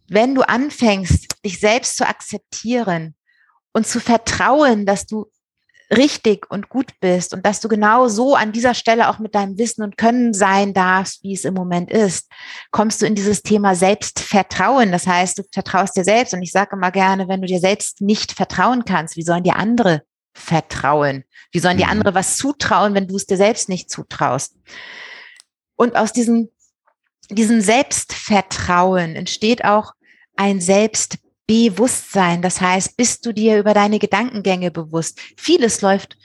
Wenn 0.08 0.34
du 0.34 0.48
anfängst, 0.48 1.28
dich 1.46 1.60
selbst 1.60 1.98
zu 1.98 2.08
akzeptieren 2.08 3.16
und 3.74 3.86
zu 3.86 4.00
vertrauen, 4.00 4.86
dass 4.86 5.06
du 5.06 5.28
richtig 5.96 6.50
und 6.50 6.70
gut 6.70 6.92
bist 7.00 7.34
und 7.34 7.46
dass 7.46 7.62
du 7.62 7.68
genau 7.68 8.08
so 8.08 8.36
an 8.36 8.52
dieser 8.52 8.74
Stelle 8.74 9.10
auch 9.10 9.20
mit 9.20 9.34
deinem 9.34 9.58
Wissen 9.58 9.84
und 9.84 9.98
Können 9.98 10.34
sein 10.34 10.74
darfst, 10.74 11.24
wie 11.24 11.34
es 11.34 11.46
im 11.46 11.56
Moment 11.56 11.92
ist, 11.92 12.30
kommst 12.72 13.02
du 13.02 13.08
in 13.08 13.16
dieses 13.16 13.42
Thema 13.42 13.76
Selbstvertrauen. 13.76 14.92
Das 14.92 15.08
heißt, 15.08 15.40
du 15.40 15.44
vertraust 15.52 15.98
dir 15.98 16.04
selbst. 16.04 16.34
Und 16.34 16.44
ich 16.44 16.52
sage 16.52 16.76
immer 16.76 16.92
gerne, 16.92 17.28
wenn 17.28 17.42
du 17.42 17.48
dir 17.48 17.60
selbst 17.60 18.02
nicht 18.02 18.34
vertrauen 18.34 18.86
kannst, 18.86 19.18
wie 19.18 19.24
sollen 19.24 19.44
dir 19.44 19.56
andere 19.56 20.04
vertrauen? 20.34 21.24
Wie 21.52 21.60
sollen 21.60 21.78
die 21.78 21.86
mhm. 21.86 21.92
andere 21.92 22.14
was 22.14 22.38
zutrauen, 22.38 22.94
wenn 22.94 23.08
du 23.08 23.16
es 23.16 23.26
dir 23.26 23.38
selbst 23.38 23.68
nicht 23.68 23.90
zutraust? 23.90 24.56
Und 25.76 25.96
aus 25.96 26.14
diesem, 26.14 26.50
diesem 27.30 27.62
Selbstvertrauen 27.62 29.16
entsteht 29.16 29.66
auch 29.66 29.94
ein 30.36 30.62
Selbstbewusstsein. 31.50 32.42
Das 32.42 32.62
heißt, 32.62 32.96
bist 32.96 33.26
du 33.26 33.34
dir 33.34 33.58
über 33.58 33.74
deine 33.74 34.00
Gedankengänge 34.00 34.72
bewusst? 34.72 35.20
Vieles 35.36 35.82
läuft 35.82 36.18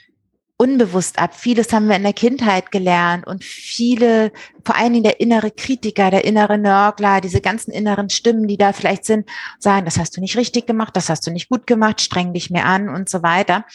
unbewusst 0.57 1.19
ab. 1.19 1.35
Vieles 1.35 1.73
haben 1.73 1.89
wir 1.89 1.97
in 1.97 2.03
der 2.03 2.13
Kindheit 2.13 2.71
gelernt 2.71 3.27
und 3.27 3.43
viele, 3.43 4.31
vor 4.63 4.75
allen 4.77 4.93
Dingen 4.93 5.03
der 5.03 5.19
innere 5.19 5.51
Kritiker, 5.51 6.11
der 6.11 6.23
innere 6.23 6.57
Nörgler, 6.57 7.19
diese 7.19 7.41
ganzen 7.41 7.71
inneren 7.71 8.09
Stimmen, 8.09 8.47
die 8.47 8.57
da 8.57 8.71
vielleicht 8.71 9.03
sind, 9.03 9.27
sagen, 9.59 9.83
das 9.83 9.97
hast 9.97 10.15
du 10.15 10.21
nicht 10.21 10.37
richtig 10.37 10.65
gemacht, 10.65 10.95
das 10.95 11.09
hast 11.09 11.27
du 11.27 11.31
nicht 11.31 11.49
gut 11.49 11.67
gemacht, 11.67 11.99
streng 11.99 12.33
dich 12.33 12.51
mehr 12.51 12.65
an 12.67 12.87
und 12.87 13.09
so 13.09 13.21
weiter 13.21 13.65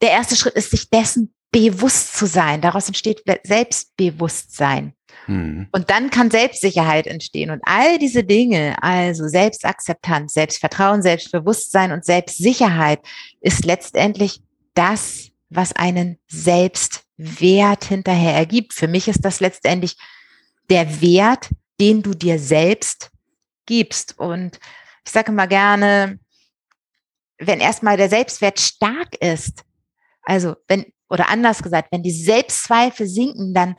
der 0.00 0.10
erste 0.10 0.36
Schritt 0.36 0.54
ist, 0.54 0.70
sich 0.70 0.90
dessen 0.90 1.34
bewusst 1.50 2.16
zu 2.16 2.26
sein. 2.26 2.60
Daraus 2.60 2.88
entsteht 2.88 3.22
Selbstbewusstsein. 3.44 4.94
Mhm. 5.26 5.68
Und 5.72 5.90
dann 5.90 6.10
kann 6.10 6.30
Selbstsicherheit 6.30 7.06
entstehen. 7.06 7.50
Und 7.50 7.60
all 7.64 7.98
diese 7.98 8.24
Dinge, 8.24 8.76
also 8.82 9.28
Selbstakzeptanz, 9.28 10.34
Selbstvertrauen, 10.34 11.02
Selbstbewusstsein 11.02 11.92
und 11.92 12.04
Selbstsicherheit, 12.04 13.00
ist 13.40 13.64
letztendlich 13.64 14.40
das, 14.74 15.28
was 15.50 15.74
einen 15.74 16.18
Selbstwert 16.28 17.84
hinterher 17.84 18.34
ergibt. 18.34 18.74
Für 18.74 18.88
mich 18.88 19.08
ist 19.08 19.24
das 19.24 19.40
letztendlich 19.40 19.96
der 20.70 21.00
Wert, 21.00 21.48
den 21.80 22.02
du 22.02 22.12
dir 22.12 22.38
selbst 22.38 23.10
gibst. 23.66 24.18
Und 24.18 24.58
ich 25.04 25.12
sage 25.12 25.32
immer 25.32 25.46
gerne, 25.46 26.18
wenn 27.38 27.60
erstmal 27.60 27.96
der 27.96 28.08
Selbstwert 28.08 28.60
stark 28.60 29.14
ist, 29.20 29.64
also 30.22 30.56
wenn, 30.66 30.84
oder 31.08 31.28
anders 31.28 31.62
gesagt, 31.62 31.88
wenn 31.92 32.02
die 32.02 32.10
Selbstzweifel 32.10 33.06
sinken, 33.06 33.54
dann 33.54 33.76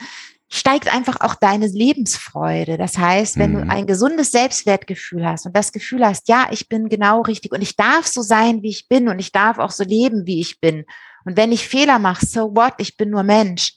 steigt 0.52 0.94
einfach 0.94 1.22
auch 1.22 1.36
deine 1.36 1.68
Lebensfreude. 1.68 2.78
Das 2.78 2.98
heißt, 2.98 3.38
wenn 3.38 3.54
mhm. 3.54 3.56
du 3.56 3.70
ein 3.70 3.88
gesundes 3.88 4.32
Selbstwertgefühl 4.32 5.26
hast 5.26 5.46
und 5.46 5.56
das 5.56 5.72
Gefühl 5.72 6.06
hast, 6.06 6.28
ja, 6.28 6.48
ich 6.52 6.68
bin 6.68 6.90
genau 6.90 7.22
richtig 7.22 7.54
und 7.54 7.62
ich 7.62 7.76
darf 7.76 8.08
so 8.08 8.22
sein, 8.22 8.64
wie 8.64 8.70
ich 8.70 8.88
bin 8.88 9.10
und 9.10 9.20
ich 9.20 9.32
darf 9.32 9.60
auch 9.60 9.72
so 9.72 9.84
leben, 9.84 10.26
wie 10.26 10.42
ich 10.42 10.60
bin. 10.60 10.86
Und 11.26 11.38
wenn 11.38 11.52
ich 11.52 11.68
Fehler 11.68 12.00
mache, 12.00 12.26
so 12.26 12.56
what, 12.56 12.74
ich 12.80 12.98
bin 12.98 13.12
nur 13.12 13.24
Mensch, 13.24 13.74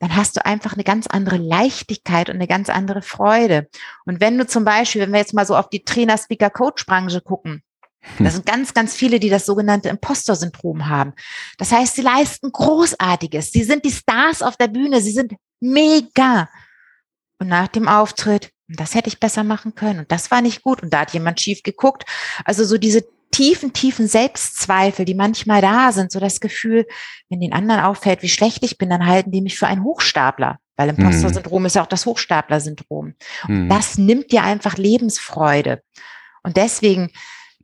dann 0.00 0.16
hast 0.16 0.36
du 0.36 0.44
einfach 0.44 0.72
eine 0.72 0.82
ganz 0.82 1.06
andere 1.06 1.36
Leichtigkeit 1.36 2.28
und 2.28 2.34
eine 2.34 2.48
ganz 2.48 2.68
andere 2.68 3.02
Freude. 3.02 3.68
Und 4.04 4.20
wenn 4.20 4.36
du 4.36 4.44
zum 4.44 4.64
Beispiel, 4.64 5.02
wenn 5.02 5.12
wir 5.12 5.20
jetzt 5.20 5.34
mal 5.34 5.46
so 5.46 5.54
auf 5.54 5.68
die 5.68 5.84
Trainer, 5.84 6.18
Speaker, 6.18 6.50
Coach-Branche 6.50 7.20
gucken, 7.20 7.62
das 8.18 8.34
sind 8.34 8.46
ganz, 8.46 8.74
ganz 8.74 8.94
viele, 8.94 9.20
die 9.20 9.28
das 9.30 9.46
sogenannte 9.46 9.88
Imposter-Syndrom 9.88 10.88
haben. 10.88 11.12
Das 11.58 11.72
heißt, 11.72 11.94
sie 11.94 12.02
leisten 12.02 12.50
Großartiges. 12.50 13.52
Sie 13.52 13.62
sind 13.62 13.84
die 13.84 13.92
Stars 13.92 14.42
auf 14.42 14.56
der 14.56 14.68
Bühne. 14.68 15.00
Sie 15.00 15.12
sind 15.12 15.34
mega. 15.60 16.48
Und 17.38 17.48
nach 17.48 17.68
dem 17.68 17.88
Auftritt, 17.88 18.50
das 18.68 18.94
hätte 18.94 19.08
ich 19.08 19.20
besser 19.20 19.44
machen 19.44 19.74
können. 19.74 20.00
Und 20.00 20.12
das 20.12 20.30
war 20.30 20.42
nicht 20.42 20.62
gut. 20.62 20.82
Und 20.82 20.92
da 20.92 21.00
hat 21.00 21.12
jemand 21.12 21.40
schief 21.40 21.62
geguckt. 21.62 22.04
Also 22.44 22.64
so 22.64 22.76
diese 22.76 23.04
tiefen, 23.30 23.72
tiefen 23.72 24.08
Selbstzweifel, 24.08 25.04
die 25.04 25.14
manchmal 25.14 25.60
da 25.62 25.92
sind, 25.92 26.12
so 26.12 26.20
das 26.20 26.40
Gefühl, 26.40 26.86
wenn 27.28 27.40
den 27.40 27.52
anderen 27.52 27.80
auffällt, 27.80 28.22
wie 28.22 28.28
schlecht 28.28 28.62
ich 28.62 28.78
bin, 28.78 28.90
dann 28.90 29.06
halten 29.06 29.30
die 29.30 29.40
mich 29.40 29.58
für 29.58 29.66
einen 29.66 29.84
Hochstapler. 29.84 30.58
Weil 30.76 30.90
Imposter-Syndrom 30.90 31.62
mhm. 31.62 31.66
ist 31.66 31.76
ja 31.76 31.82
auch 31.82 31.86
das 31.86 32.06
Hochstapler-Syndrom. 32.06 33.14
Mhm. 33.46 33.68
Das 33.68 33.98
nimmt 33.98 34.32
dir 34.32 34.42
einfach 34.42 34.76
Lebensfreude. 34.76 35.82
Und 36.42 36.56
deswegen 36.56 37.10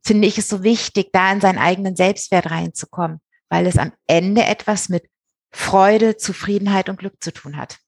finde 0.04 0.28
ich 0.28 0.38
es 0.38 0.48
so 0.48 0.62
wichtig, 0.62 1.10
da 1.12 1.32
in 1.32 1.40
seinen 1.40 1.58
eigenen 1.58 1.96
Selbstwert 1.96 2.50
reinzukommen, 2.50 3.20
weil 3.48 3.66
es 3.66 3.78
am 3.78 3.92
Ende 4.06 4.44
etwas 4.44 4.88
mit 4.88 5.04
Freude, 5.50 6.16
Zufriedenheit 6.16 6.88
und 6.88 6.98
Glück 6.98 7.14
zu 7.20 7.32
tun 7.32 7.56
hat. 7.56 7.78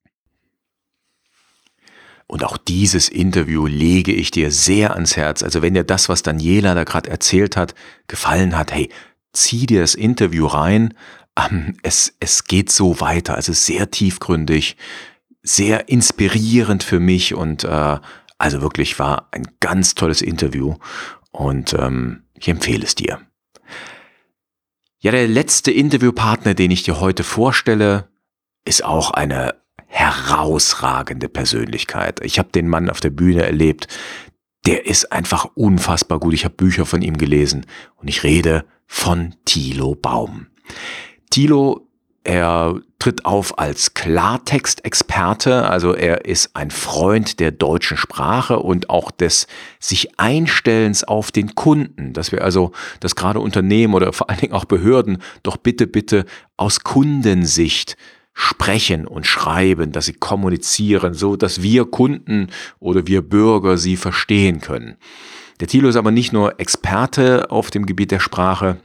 Und 2.27 2.45
auch 2.45 2.57
dieses 2.57 3.09
Interview 3.09 3.67
lege 3.67 4.13
ich 4.13 4.31
dir 4.31 4.53
sehr 4.53 4.95
ans 4.95 5.17
Herz. 5.17 5.43
Also 5.43 5.63
wenn 5.63 5.75
dir 5.75 5.83
das, 5.83 6.09
was 6.09 6.23
Daniela 6.23 6.75
da 6.75 6.85
gerade 6.85 7.11
erzählt 7.11 7.57
hat, 7.57 7.75
gefallen 8.07 8.57
hat, 8.57 8.73
hey, 8.73 8.89
zieh 9.33 9.67
dir 9.67 9.81
das 9.81 9.97
Interview 9.97 10.47
rein. 10.47 10.95
Ähm, 11.37 11.77
es, 11.83 12.15
es 12.21 12.45
geht 12.45 12.71
so 12.71 13.01
weiter. 13.01 13.35
Also 13.35 13.53
sehr 13.53 13.91
tiefgründig, 13.91 14.77
sehr 15.43 15.89
inspirierend 15.89 16.85
für 16.85 17.01
mich 17.01 17.35
und 17.35 17.65
äh, 17.65 17.99
also 18.39 18.63
wirklich 18.63 18.99
war 18.99 19.29
ein 19.33 19.47
ganz 19.61 19.95
tolles 19.95 20.23
Interview 20.23 20.77
und 21.31 21.75
ähm, 21.75 22.25
ich 22.35 22.49
empfehle 22.49 22.85
es 22.85 22.95
dir. 22.95 23.21
Ja, 24.99 25.13
der 25.13 25.29
letzte 25.29 25.71
Interviewpartner, 25.71 26.55
den 26.55 26.71
ich 26.71 26.83
dir 26.83 27.01
heute 27.01 27.25
vorstelle, 27.25 28.09
ist 28.65 28.85
auch 28.85 29.11
eine 29.11 29.55
herausragende 29.87 31.29
Persönlichkeit. 31.29 32.21
Ich 32.23 32.39
habe 32.39 32.51
den 32.53 32.69
Mann 32.69 32.91
auf 32.91 33.01
der 33.01 33.11
Bühne 33.11 33.43
erlebt. 33.45 33.89
Der 34.67 34.87
ist 34.87 35.11
einfach 35.11 35.47
unfassbar 35.55 36.21
gut. 36.21 36.35
Ich 36.35 36.45
habe 36.45 36.55
Bücher 36.55 36.87
von 36.87 37.03
ihm 37.03 37.17
gelesen 37.17 37.67
und 37.97 38.09
ich 38.09 38.23
rede 38.23 38.67
von 38.87 39.35
Thilo 39.47 39.95
Baum. 39.95 40.49
Thilo 41.31 41.90
er 42.23 42.81
tritt 42.99 43.25
auf 43.25 43.59
als 43.59 43.95
Klartextexperte, 43.95 45.69
also 45.69 45.95
er 45.95 46.27
ist 46.27 46.51
ein 46.55 46.71
Freund 46.71 47.41
der 47.41 47.51
deutschen 47.51 47.97
Sprache 47.97 48.59
und 48.59 48.91
auch 48.91 49.11
des 49.11 49.47
sich 49.79 50.19
Einstellens 50.19 51.03
auf 51.03 51.33
den 51.33 51.55
Kunden, 51.55 52.13
dass 52.13 52.31
wir 52.31 52.45
also, 52.45 52.73
dass 53.01 53.17
gerade 53.17 53.41
Unternehmen 53.41 53.95
oder 53.95 54.13
vor 54.13 54.29
allen 54.29 54.41
Dingen 54.41 54.53
auch 54.53 54.67
Behörden 54.67 55.19
doch 55.43 55.57
bitte, 55.57 55.87
bitte 55.87 56.27
aus 56.59 56.81
Kundensicht 56.81 57.97
sprechen 58.35 59.07
und 59.07 59.27
schreiben, 59.27 59.93
dass 59.93 60.07
sie 60.07 60.13
kommunizieren, 60.13 61.15
so 61.15 61.37
dass 61.37 61.63
wir 61.63 61.87
Kunden 61.87 62.49
oder 62.79 63.07
wir 63.07 63.23
Bürger 63.23 63.79
sie 63.79 63.97
verstehen 63.97 64.61
können. 64.61 64.97
Der 65.61 65.69
Thilo 65.69 65.89
ist 65.89 65.97
aber 65.97 66.11
nicht 66.11 66.33
nur 66.33 66.61
Experte 66.61 67.51
auf 67.51 67.71
dem 67.71 67.87
Gebiet 67.87 68.11
der 68.11 68.21
Sprache, 68.21 68.79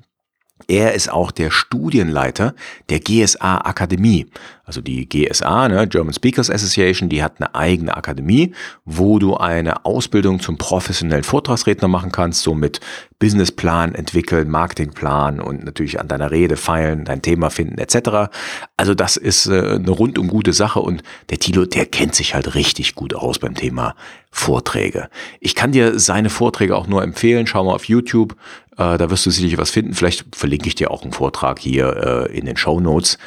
er 0.67 0.93
ist 0.93 1.11
auch 1.11 1.31
der 1.31 1.51
Studienleiter 1.51 2.55
der 2.89 2.99
GSA 2.99 3.59
Akademie. 3.59 4.27
Also 4.65 4.81
die 4.81 5.07
GSA, 5.07 5.67
ne, 5.67 5.87
German 5.87 6.13
Speakers 6.13 6.49
Association, 6.49 7.07
die 7.07 7.21
hat 7.21 7.33
eine 7.37 7.53
eigene 7.53 7.95
Akademie, 7.95 8.53
wo 8.83 9.19
du 9.19 9.37
eine 9.37 9.85
Ausbildung 9.85 10.39
zum 10.39 10.57
professionellen 10.57 11.23
Vortragsredner 11.23 11.87
machen 11.87 12.11
kannst, 12.11 12.41
so 12.41 12.55
mit 12.55 12.79
Businessplan 13.19 13.93
entwickeln, 13.93 14.49
Marketingplan 14.49 15.39
und 15.39 15.63
natürlich 15.63 15.99
an 15.99 16.07
deiner 16.07 16.31
Rede 16.31 16.57
feilen, 16.57 17.05
dein 17.05 17.21
Thema 17.21 17.51
finden 17.51 17.77
etc. 17.77 18.31
Also 18.75 18.95
das 18.95 19.17
ist 19.17 19.45
äh, 19.45 19.75
eine 19.75 19.91
rundum 19.91 20.27
gute 20.27 20.51
Sache 20.51 20.79
und 20.79 21.03
der 21.29 21.37
Tilo, 21.37 21.65
der 21.65 21.85
kennt 21.85 22.15
sich 22.15 22.33
halt 22.33 22.55
richtig 22.55 22.95
gut 22.95 23.13
aus 23.13 23.37
beim 23.37 23.53
Thema 23.53 23.95
Vorträge. 24.31 25.09
Ich 25.39 25.55
kann 25.55 25.71
dir 25.71 25.97
seine 25.97 26.29
Vorträge 26.29 26.75
auch 26.75 26.87
nur 26.87 27.03
empfehlen. 27.03 27.47
Schau 27.47 27.63
mal 27.63 27.73
auf 27.73 27.85
YouTube, 27.85 28.35
äh, 28.77 28.97
da 28.97 29.09
wirst 29.09 29.25
du 29.25 29.31
sicherlich 29.31 29.57
was 29.57 29.71
finden. 29.71 29.93
Vielleicht 29.93 30.35
verlinke 30.35 30.67
ich 30.67 30.75
dir 30.75 30.91
auch 30.91 31.03
einen 31.03 31.13
Vortrag 31.13 31.59
hier 31.59 32.27
äh, 32.31 32.37
in 32.37 32.45
den 32.45 32.57
Show 32.57 32.79
Notes. 32.79 33.17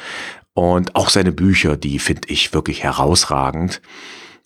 Und 0.53 0.95
auch 0.95 1.09
seine 1.09 1.31
Bücher, 1.31 1.77
die 1.77 1.99
finde 1.99 2.29
ich 2.29 2.53
wirklich 2.53 2.83
herausragend. 2.83 3.81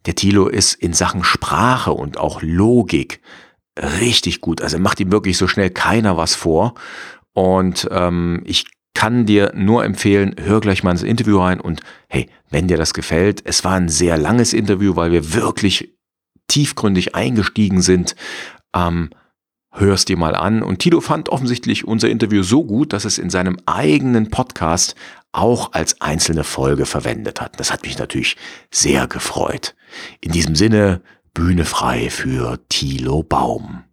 Der 0.06 0.16
Thilo 0.16 0.48
ist 0.48 0.74
in 0.76 0.94
Sachen 0.94 1.24
Sprache 1.24 1.94
und 1.94 2.18
auch 2.18 2.42
Logik 2.42 3.22
richtig 4.00 4.42
gut. 4.42 4.62
Also 4.62 4.78
macht 4.78 5.00
ihm 5.00 5.12
wirklich 5.12 5.38
so 5.38 5.48
schnell 5.48 5.70
keiner 5.70 6.18
was 6.18 6.36
vor. 6.36 6.76
Und 7.34 7.88
ähm, 7.92 8.42
ich 8.46 8.66
kann 8.94 9.26
dir 9.26 9.52
nur 9.56 9.84
empfehlen, 9.84 10.36
hör 10.40 10.62
gleich 10.62 10.84
mal 10.84 10.92
ins 10.92 11.04
Interview 11.04 11.40
rein 11.40 11.60
und 11.60 11.82
hey, 12.08 12.30
wenn 12.52 12.68
dir 12.68 12.78
das 12.78 12.94
gefällt, 12.94 13.42
es 13.44 13.64
war 13.64 13.74
ein 13.74 13.90
sehr 13.90 14.18
langes 14.18 14.54
Interview, 14.54 14.96
weil 14.96 15.12
wir 15.12 15.34
wirklich 15.34 15.96
tiefgründig 16.48 17.16
eingestiegen 17.16 17.82
sind. 17.82 18.16
Ähm, 18.76 19.10
hörst 19.74 20.10
dir 20.10 20.18
mal 20.18 20.36
an. 20.36 20.64
Und 20.64 20.80
Tito 20.80 21.02
fand 21.02 21.30
offensichtlich 21.30 21.86
unser 21.86 22.10
Interview 22.10 22.44
so 22.44 22.64
gut, 22.64 22.94
dass 22.94 23.06
es 23.06 23.18
in 23.18 23.30
seinem 23.30 23.58
eigenen 23.66 24.30
Podcast 24.30 24.96
auch 25.32 25.74
als 25.74 26.00
einzelne 26.00 26.44
Folge 26.44 26.86
verwendet 26.86 27.42
hat. 27.42 27.60
Das 27.60 27.72
hat 27.72 27.84
mich 27.84 27.98
natürlich 27.98 28.38
sehr 28.72 29.08
gefreut. 29.08 29.76
In 30.22 30.32
diesem 30.32 30.56
Sinne, 30.56 31.02
Bühne 31.34 31.66
frei 31.66 32.10
für 32.10 32.60
Thilo 32.70 33.24
Baum. 33.24 33.84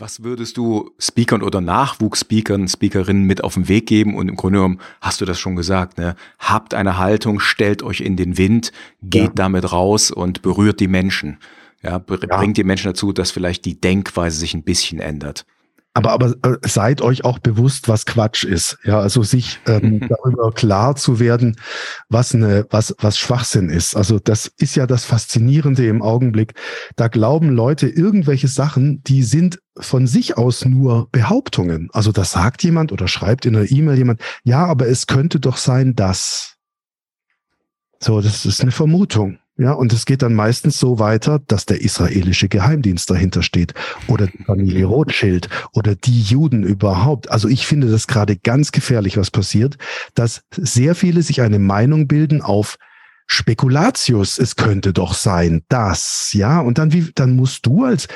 Was 0.00 0.22
würdest 0.22 0.56
du 0.56 0.90
Speakern 0.98 1.42
oder 1.42 1.60
Nachwuchsspeakern, 1.60 2.68
Speakerinnen 2.68 3.24
mit 3.24 3.42
auf 3.42 3.54
den 3.54 3.66
Weg 3.66 3.86
geben? 3.86 4.14
Und 4.14 4.28
im 4.28 4.36
Grunde 4.36 4.58
genommen 4.58 4.80
hast 5.00 5.20
du 5.20 5.24
das 5.24 5.40
schon 5.40 5.56
gesagt, 5.56 5.98
ne? 5.98 6.14
Habt 6.38 6.74
eine 6.74 6.98
Haltung, 6.98 7.40
stellt 7.40 7.82
euch 7.82 8.00
in 8.00 8.16
den 8.16 8.38
Wind, 8.38 8.70
geht 9.02 9.22
ja. 9.22 9.32
damit 9.34 9.72
raus 9.72 10.12
und 10.12 10.42
berührt 10.42 10.78
die 10.78 10.86
Menschen. 10.86 11.38
Ja, 11.82 11.98
bringt 11.98 12.56
die 12.56 12.64
Menschen 12.64 12.88
dazu, 12.88 13.12
dass 13.12 13.30
vielleicht 13.30 13.64
die 13.64 13.80
Denkweise 13.80 14.38
sich 14.38 14.54
ein 14.54 14.64
bisschen 14.64 15.00
ändert. 15.00 15.46
Aber, 15.98 16.12
aber 16.12 16.34
äh, 16.42 16.56
seid 16.62 17.00
euch 17.00 17.24
auch 17.24 17.40
bewusst, 17.40 17.88
was 17.88 18.06
Quatsch 18.06 18.44
ist. 18.44 18.78
Ja, 18.84 19.00
also 19.00 19.24
sich 19.24 19.58
ähm, 19.66 20.00
darüber 20.08 20.52
klar 20.52 20.94
zu 20.94 21.18
werden, 21.18 21.56
was 22.08 22.34
eine, 22.34 22.66
was, 22.70 22.94
was 23.00 23.18
Schwachsinn 23.18 23.68
ist. 23.68 23.96
Also 23.96 24.20
das 24.20 24.46
ist 24.58 24.76
ja 24.76 24.86
das 24.86 25.04
Faszinierende 25.04 25.86
im 25.88 26.02
Augenblick. 26.02 26.54
Da 26.94 27.08
glauben 27.08 27.50
Leute 27.50 27.88
irgendwelche 27.88 28.46
Sachen, 28.46 29.02
die 29.04 29.24
sind 29.24 29.60
von 29.76 30.06
sich 30.06 30.36
aus 30.36 30.64
nur 30.64 31.08
Behauptungen. 31.10 31.88
Also 31.92 32.12
da 32.12 32.24
sagt 32.24 32.62
jemand 32.62 32.92
oder 32.92 33.08
schreibt 33.08 33.44
in 33.44 33.56
einer 33.56 33.68
E-Mail 33.68 33.98
jemand, 33.98 34.20
ja, 34.44 34.66
aber 34.66 34.86
es 34.86 35.08
könnte 35.08 35.40
doch 35.40 35.56
sein, 35.56 35.96
dass. 35.96 36.54
So, 37.98 38.20
das 38.20 38.46
ist 38.46 38.60
eine 38.60 38.70
Vermutung. 38.70 39.40
Ja, 39.60 39.72
und 39.72 39.92
es 39.92 40.06
geht 40.06 40.22
dann 40.22 40.34
meistens 40.34 40.78
so 40.78 41.00
weiter, 41.00 41.40
dass 41.48 41.66
der 41.66 41.80
israelische 41.80 42.48
Geheimdienst 42.48 43.10
dahinter 43.10 43.42
steht 43.42 43.74
oder 44.06 44.28
die 44.28 44.44
Familie 44.44 44.86
Rothschild 44.86 45.48
oder 45.72 45.96
die 45.96 46.22
Juden 46.22 46.62
überhaupt. 46.62 47.28
Also 47.32 47.48
ich 47.48 47.66
finde 47.66 47.90
das 47.90 48.06
gerade 48.06 48.36
ganz 48.36 48.70
gefährlich, 48.70 49.16
was 49.16 49.32
passiert, 49.32 49.76
dass 50.14 50.42
sehr 50.56 50.94
viele 50.94 51.22
sich 51.22 51.42
eine 51.42 51.58
Meinung 51.58 52.06
bilden 52.06 52.40
auf 52.40 52.76
Spekulatius, 53.26 54.38
es 54.38 54.54
könnte 54.54 54.92
doch 54.92 55.12
sein, 55.12 55.62
das, 55.68 56.30
ja, 56.32 56.60
und 56.60 56.78
dann 56.78 56.92
wie, 56.92 57.10
dann 57.14 57.36
musst 57.36 57.66
du 57.66 57.84
als, 57.84 58.08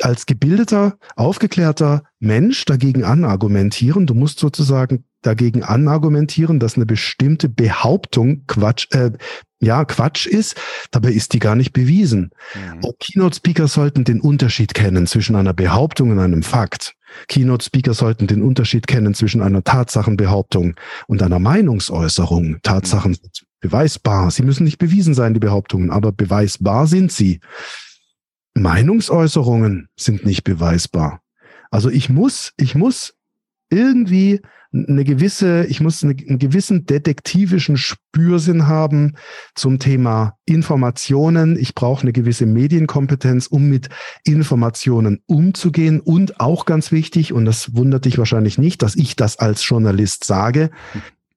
als 0.00 0.26
gebildeter, 0.26 0.96
aufgeklärter 1.16 2.04
Mensch 2.20 2.66
dagegen 2.66 3.04
anargumentieren. 3.04 4.06
Du 4.06 4.14
musst 4.14 4.38
sozusagen 4.38 5.04
dagegen 5.22 5.62
anargumentieren, 5.62 6.60
dass 6.60 6.76
eine 6.76 6.86
bestimmte 6.86 7.48
Behauptung 7.48 8.44
Quatsch, 8.46 8.86
äh, 8.92 9.12
ja, 9.60 9.84
Quatsch 9.84 10.26
ist, 10.26 10.56
dabei 10.90 11.10
ist 11.10 11.34
die 11.34 11.38
gar 11.38 11.54
nicht 11.54 11.72
bewiesen. 11.72 12.30
Mhm. 12.54 12.84
Auch 12.84 12.94
Keynote-Speaker 12.98 13.68
sollten 13.68 14.04
den 14.04 14.20
Unterschied 14.20 14.72
kennen 14.74 15.06
zwischen 15.06 15.36
einer 15.36 15.52
Behauptung 15.52 16.10
und 16.10 16.18
einem 16.18 16.42
Fakt. 16.42 16.94
Keynote-Speaker 17.28 17.92
sollten 17.92 18.26
den 18.26 18.42
Unterschied 18.42 18.86
kennen 18.86 19.14
zwischen 19.14 19.42
einer 19.42 19.62
Tatsachenbehauptung 19.62 20.74
und 21.06 21.22
einer 21.22 21.38
Meinungsäußerung. 21.38 22.60
Tatsachen 22.62 23.14
sind 23.14 23.42
beweisbar. 23.60 24.30
Sie 24.30 24.42
müssen 24.42 24.64
nicht 24.64 24.78
bewiesen 24.78 25.14
sein, 25.14 25.34
die 25.34 25.40
Behauptungen, 25.40 25.90
aber 25.90 26.12
beweisbar 26.12 26.86
sind 26.86 27.12
sie. 27.12 27.40
Meinungsäußerungen 28.54 29.88
sind 29.96 30.24
nicht 30.24 30.44
beweisbar. 30.44 31.20
Also 31.70 31.90
ich 31.90 32.08
muss, 32.08 32.52
ich 32.56 32.74
muss 32.74 33.14
irgendwie 33.70 34.40
eine 34.72 35.04
gewisse, 35.04 35.64
ich 35.66 35.80
muss 35.80 36.04
eine, 36.04 36.14
einen 36.16 36.38
gewissen 36.38 36.86
detektivischen 36.86 37.76
Spürsinn 37.76 38.68
haben 38.68 39.16
zum 39.54 39.78
Thema 39.78 40.36
Informationen. 40.46 41.58
Ich 41.58 41.74
brauche 41.74 42.02
eine 42.02 42.12
gewisse 42.12 42.46
Medienkompetenz, 42.46 43.46
um 43.48 43.68
mit 43.68 43.88
Informationen 44.24 45.22
umzugehen. 45.26 46.00
Und 46.00 46.40
auch 46.40 46.66
ganz 46.66 46.92
wichtig, 46.92 47.32
und 47.32 47.44
das 47.46 47.74
wundert 47.74 48.04
dich 48.04 48.18
wahrscheinlich 48.18 48.58
nicht, 48.58 48.82
dass 48.82 48.94
ich 48.94 49.16
das 49.16 49.38
als 49.38 49.66
Journalist 49.66 50.24
sage, 50.24 50.70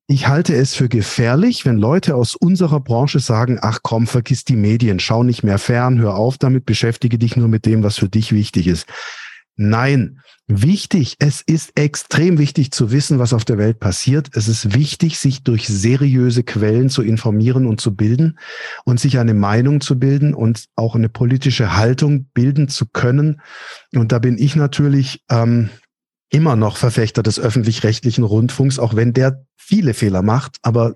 ich 0.06 0.28
halte 0.28 0.54
es 0.54 0.76
für 0.76 0.90
gefährlich, 0.90 1.66
wenn 1.66 1.78
Leute 1.78 2.16
aus 2.16 2.36
unserer 2.36 2.82
Branche 2.82 3.20
sagen, 3.20 3.58
ach 3.62 3.80
komm, 3.84 4.06
vergiss 4.06 4.44
die 4.44 4.58
Medien, 4.58 5.00
schau 5.00 5.24
nicht 5.24 5.44
mehr 5.44 5.58
fern, 5.58 6.00
hör 6.00 6.16
auf 6.16 6.38
damit, 6.38 6.66
beschäftige 6.66 7.18
dich 7.18 7.38
nur 7.38 7.48
mit 7.48 7.66
dem, 7.66 7.84
was 7.84 7.98
für 7.98 8.10
dich 8.10 8.34
wichtig 8.34 8.68
ist. 8.68 8.86
Nein, 9.56 10.20
wichtig, 10.48 11.16
es 11.20 11.42
ist 11.46 11.74
extrem 11.76 12.40
wichtig 12.40 12.72
zu 12.72 12.92
wissen, 12.92 13.20
was 13.20 13.34
auf 13.34 13.46
der 13.46 13.60
Welt 13.60 13.80
passiert. 13.80 14.30
Es 14.34 14.48
ist 14.48 14.74
wichtig, 14.74 15.20
sich 15.20 15.44
durch 15.44 15.68
seriöse 15.68 16.44
Quellen 16.44 16.90
zu 16.90 17.04
informieren 17.04 17.68
und 17.68 17.80
zu 17.80 17.96
bilden 17.96 18.40
und 18.84 19.00
sich 19.00 19.20
eine 19.20 19.36
Meinung 19.36 19.80
zu 19.80 20.00
bilden 20.00 20.34
und 20.34 20.66
auch 20.76 20.96
eine 20.96 21.10
politische 21.10 21.78
Haltung 21.78 22.26
bilden 22.34 22.68
zu 22.68 22.88
können. 22.88 23.42
Und 23.94 24.12
da 24.12 24.20
bin 24.20 24.40
ich 24.40 24.56
natürlich 24.56 25.24
ähm, 25.30 25.70
immer 26.30 26.56
noch 26.56 26.78
Verfechter 26.78 27.22
des 27.22 27.40
öffentlich-rechtlichen 27.40 28.24
Rundfunks, 28.24 28.80
auch 28.80 28.96
wenn 28.96 29.14
der 29.14 29.46
viele 29.56 29.94
Fehler 29.94 30.24
macht. 30.24 30.58
Aber 30.64 30.96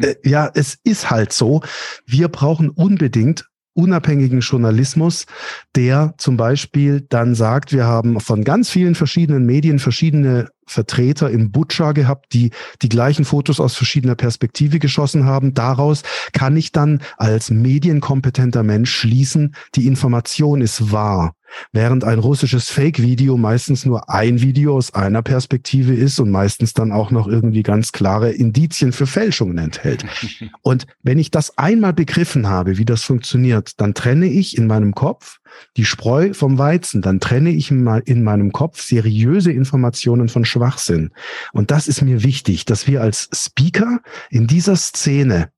äh, 0.00 0.16
ja, 0.24 0.50
es 0.52 0.78
ist 0.82 1.10
halt 1.10 1.32
so. 1.32 1.62
Wir 2.06 2.26
brauchen 2.26 2.70
unbedingt 2.70 3.46
unabhängigen 3.74 4.40
Journalismus, 4.40 5.26
der 5.74 6.14
zum 6.16 6.36
Beispiel 6.36 7.04
dann 7.08 7.34
sagt, 7.34 7.72
wir 7.72 7.84
haben 7.84 8.20
von 8.20 8.44
ganz 8.44 8.70
vielen 8.70 8.94
verschiedenen 8.94 9.44
Medien 9.44 9.78
verschiedene 9.78 10.48
Vertreter 10.66 11.30
in 11.30 11.50
Butscha 11.50 11.92
gehabt, 11.92 12.32
die 12.32 12.50
die 12.82 12.88
gleichen 12.88 13.24
Fotos 13.24 13.60
aus 13.60 13.74
verschiedener 13.74 14.14
Perspektive 14.14 14.78
geschossen 14.78 15.24
haben. 15.26 15.54
Daraus 15.54 16.02
kann 16.32 16.56
ich 16.56 16.72
dann 16.72 17.02
als 17.18 17.50
medienkompetenter 17.50 18.62
Mensch 18.62 18.94
schließen, 18.94 19.54
die 19.74 19.86
Information 19.86 20.62
ist 20.62 20.90
wahr. 20.90 21.34
Während 21.72 22.04
ein 22.04 22.18
russisches 22.18 22.70
Fake-Video 22.70 23.36
meistens 23.36 23.84
nur 23.84 24.10
ein 24.10 24.40
Video 24.40 24.76
aus 24.76 24.94
einer 24.94 25.22
Perspektive 25.22 25.94
ist 25.94 26.18
und 26.18 26.30
meistens 26.30 26.74
dann 26.74 26.92
auch 26.92 27.10
noch 27.10 27.26
irgendwie 27.26 27.62
ganz 27.62 27.92
klare 27.92 28.30
Indizien 28.30 28.92
für 28.92 29.06
Fälschungen 29.06 29.58
enthält. 29.58 30.04
Und 30.62 30.86
wenn 31.02 31.18
ich 31.18 31.30
das 31.30 31.58
einmal 31.58 31.92
begriffen 31.92 32.48
habe, 32.48 32.78
wie 32.78 32.84
das 32.84 33.02
funktioniert, 33.02 33.80
dann 33.80 33.94
trenne 33.94 34.26
ich 34.26 34.56
in 34.56 34.66
meinem 34.66 34.94
Kopf 34.94 35.38
die 35.76 35.84
Spreu 35.84 36.32
vom 36.32 36.58
Weizen, 36.58 37.02
dann 37.02 37.20
trenne 37.20 37.50
ich 37.50 37.70
mal 37.70 38.02
in 38.04 38.24
meinem 38.24 38.52
Kopf 38.52 38.82
seriöse 38.82 39.52
Informationen 39.52 40.28
von 40.28 40.44
Schwachsinn. 40.44 41.10
Und 41.52 41.70
das 41.70 41.86
ist 41.88 42.02
mir 42.02 42.22
wichtig, 42.22 42.64
dass 42.64 42.86
wir 42.86 43.02
als 43.02 43.28
Speaker 43.32 44.00
in 44.30 44.46
dieser 44.46 44.76
Szene 44.76 45.50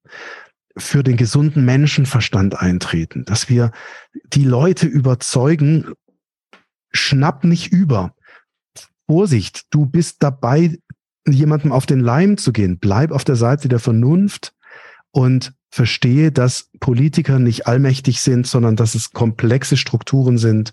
für 0.77 1.03
den 1.03 1.17
gesunden 1.17 1.65
Menschenverstand 1.65 2.59
eintreten, 2.59 3.25
dass 3.25 3.49
wir 3.49 3.73
die 4.25 4.45
Leute 4.45 4.87
überzeugen, 4.87 5.95
schnapp 6.91 7.45
nicht 7.45 7.73
über. 7.73 8.15
Vorsicht, 9.09 9.65
du 9.71 9.87
bist 9.87 10.23
dabei, 10.23 10.79
jemandem 11.27 11.73
auf 11.73 11.87
den 11.87 12.01
Leim 12.01 12.37
zu 12.37 12.53
gehen. 12.53 12.79
Bleib 12.79 13.11
auf 13.11 13.25
der 13.25 13.37
Seite 13.37 13.69
der 13.69 13.79
Vernunft 13.79 14.53
und 15.11 15.55
verstehe, 15.71 16.33
dass 16.33 16.71
Politiker 16.81 17.39
nicht 17.39 17.67
allmächtig 17.67 18.21
sind, 18.21 18.47
sondern 18.47 18.77
dass 18.77 18.95
es 18.95 19.13
komplexe 19.13 19.77
Strukturen 19.77 20.39
sind. 20.39 20.73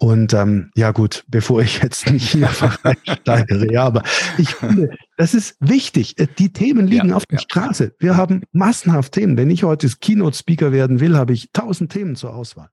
Und 0.00 0.32
ähm, 0.32 0.70
ja 0.74 0.92
gut, 0.92 1.24
bevor 1.28 1.60
ich 1.60 1.82
jetzt 1.82 2.10
nicht 2.10 2.34
mehrfach 2.34 2.78
einsteigere, 2.84 3.70
ja, 3.70 3.84
aber 3.84 4.02
ich 4.38 4.54
finde, 4.54 4.96
das 5.18 5.34
ist 5.34 5.56
wichtig. 5.60 6.18
Äh, 6.18 6.26
die 6.38 6.54
Themen 6.54 6.86
liegen 6.86 7.10
ja, 7.10 7.16
auf 7.16 7.26
der 7.26 7.38
ja. 7.38 7.42
Straße. 7.42 7.94
Wir 7.98 8.16
haben 8.16 8.42
massenhaft 8.52 9.12
Themen. 9.12 9.36
Wenn 9.36 9.50
ich 9.50 9.62
heute 9.62 9.86
Keynote-Speaker 9.88 10.72
werden 10.72 11.00
will, 11.00 11.18
habe 11.18 11.34
ich 11.34 11.50
tausend 11.52 11.92
Themen 11.92 12.16
zur 12.16 12.34
Auswahl. 12.34 12.70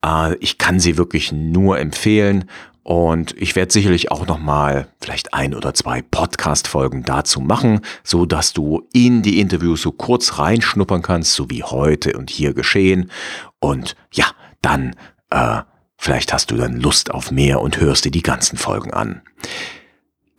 Äh, 0.04 0.36
ich 0.38 0.58
kann 0.58 0.80
sie 0.80 0.98
wirklich 0.98 1.32
nur 1.32 1.80
empfehlen 1.80 2.46
und 2.84 3.36
ich 3.38 3.56
werde 3.56 3.72
sicherlich 3.72 4.12
auch 4.12 4.26
noch 4.28 4.40
mal 4.40 4.88
vielleicht 5.02 5.34
ein 5.34 5.54
oder 5.54 5.74
zwei 5.74 6.02
Podcast-Folgen 6.02 7.04
dazu 7.04 7.42
machen, 7.42 7.82
so 8.04 8.26
dass 8.26 8.54
du 8.54 8.88
in 8.94 9.22
die 9.22 9.40
Interviews 9.40 9.82
so 9.82 9.92
kurz 9.92 10.40
reinschnuppern 10.40 11.02
kannst, 11.02 11.34
so 11.34 11.50
wie 11.50 11.64
heute 11.64 12.18
und 12.18 12.30
hier 12.30 12.54
geschehen. 12.54 13.12
Und 13.60 13.96
ja, 14.14 14.28
dann 14.62 14.96
äh, 15.30 15.64
vielleicht 15.98 16.32
hast 16.32 16.50
du 16.50 16.56
dann 16.56 16.80
Lust 16.80 17.12
auf 17.12 17.30
mehr 17.30 17.62
und 17.62 17.80
hörst 17.80 18.06
dir 18.06 18.12
die 18.12 18.24
ganzen 18.24 18.58
Folgen 18.58 18.94
an. 18.94 19.22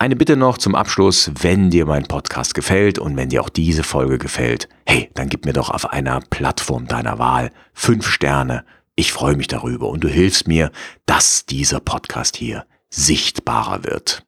Eine 0.00 0.14
Bitte 0.14 0.36
noch 0.36 0.58
zum 0.58 0.76
Abschluss, 0.76 1.32
wenn 1.40 1.70
dir 1.70 1.84
mein 1.84 2.04
Podcast 2.04 2.54
gefällt 2.54 3.00
und 3.00 3.16
wenn 3.16 3.30
dir 3.30 3.42
auch 3.42 3.48
diese 3.48 3.82
Folge 3.82 4.18
gefällt, 4.18 4.68
hey, 4.86 5.10
dann 5.14 5.28
gib 5.28 5.44
mir 5.44 5.52
doch 5.52 5.70
auf 5.70 5.90
einer 5.90 6.20
Plattform 6.30 6.86
deiner 6.86 7.18
Wahl 7.18 7.50
fünf 7.72 8.06
Sterne. 8.06 8.64
Ich 8.94 9.10
freue 9.12 9.34
mich 9.34 9.48
darüber 9.48 9.88
und 9.88 10.04
du 10.04 10.08
hilfst 10.08 10.46
mir, 10.46 10.70
dass 11.06 11.46
dieser 11.46 11.80
Podcast 11.80 12.36
hier 12.36 12.64
sichtbarer 12.90 13.82
wird. 13.82 14.24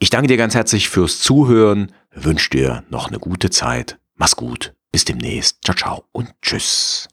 Ich 0.00 0.10
danke 0.10 0.26
dir 0.26 0.36
ganz 0.36 0.56
herzlich 0.56 0.88
fürs 0.88 1.20
Zuhören, 1.20 1.92
wünsche 2.10 2.50
dir 2.50 2.82
noch 2.88 3.06
eine 3.06 3.20
gute 3.20 3.50
Zeit. 3.50 4.00
Mach's 4.16 4.34
gut, 4.34 4.74
bis 4.90 5.04
demnächst. 5.04 5.58
Ciao, 5.64 5.76
ciao 5.76 6.04
und 6.10 6.32
tschüss. 6.42 7.08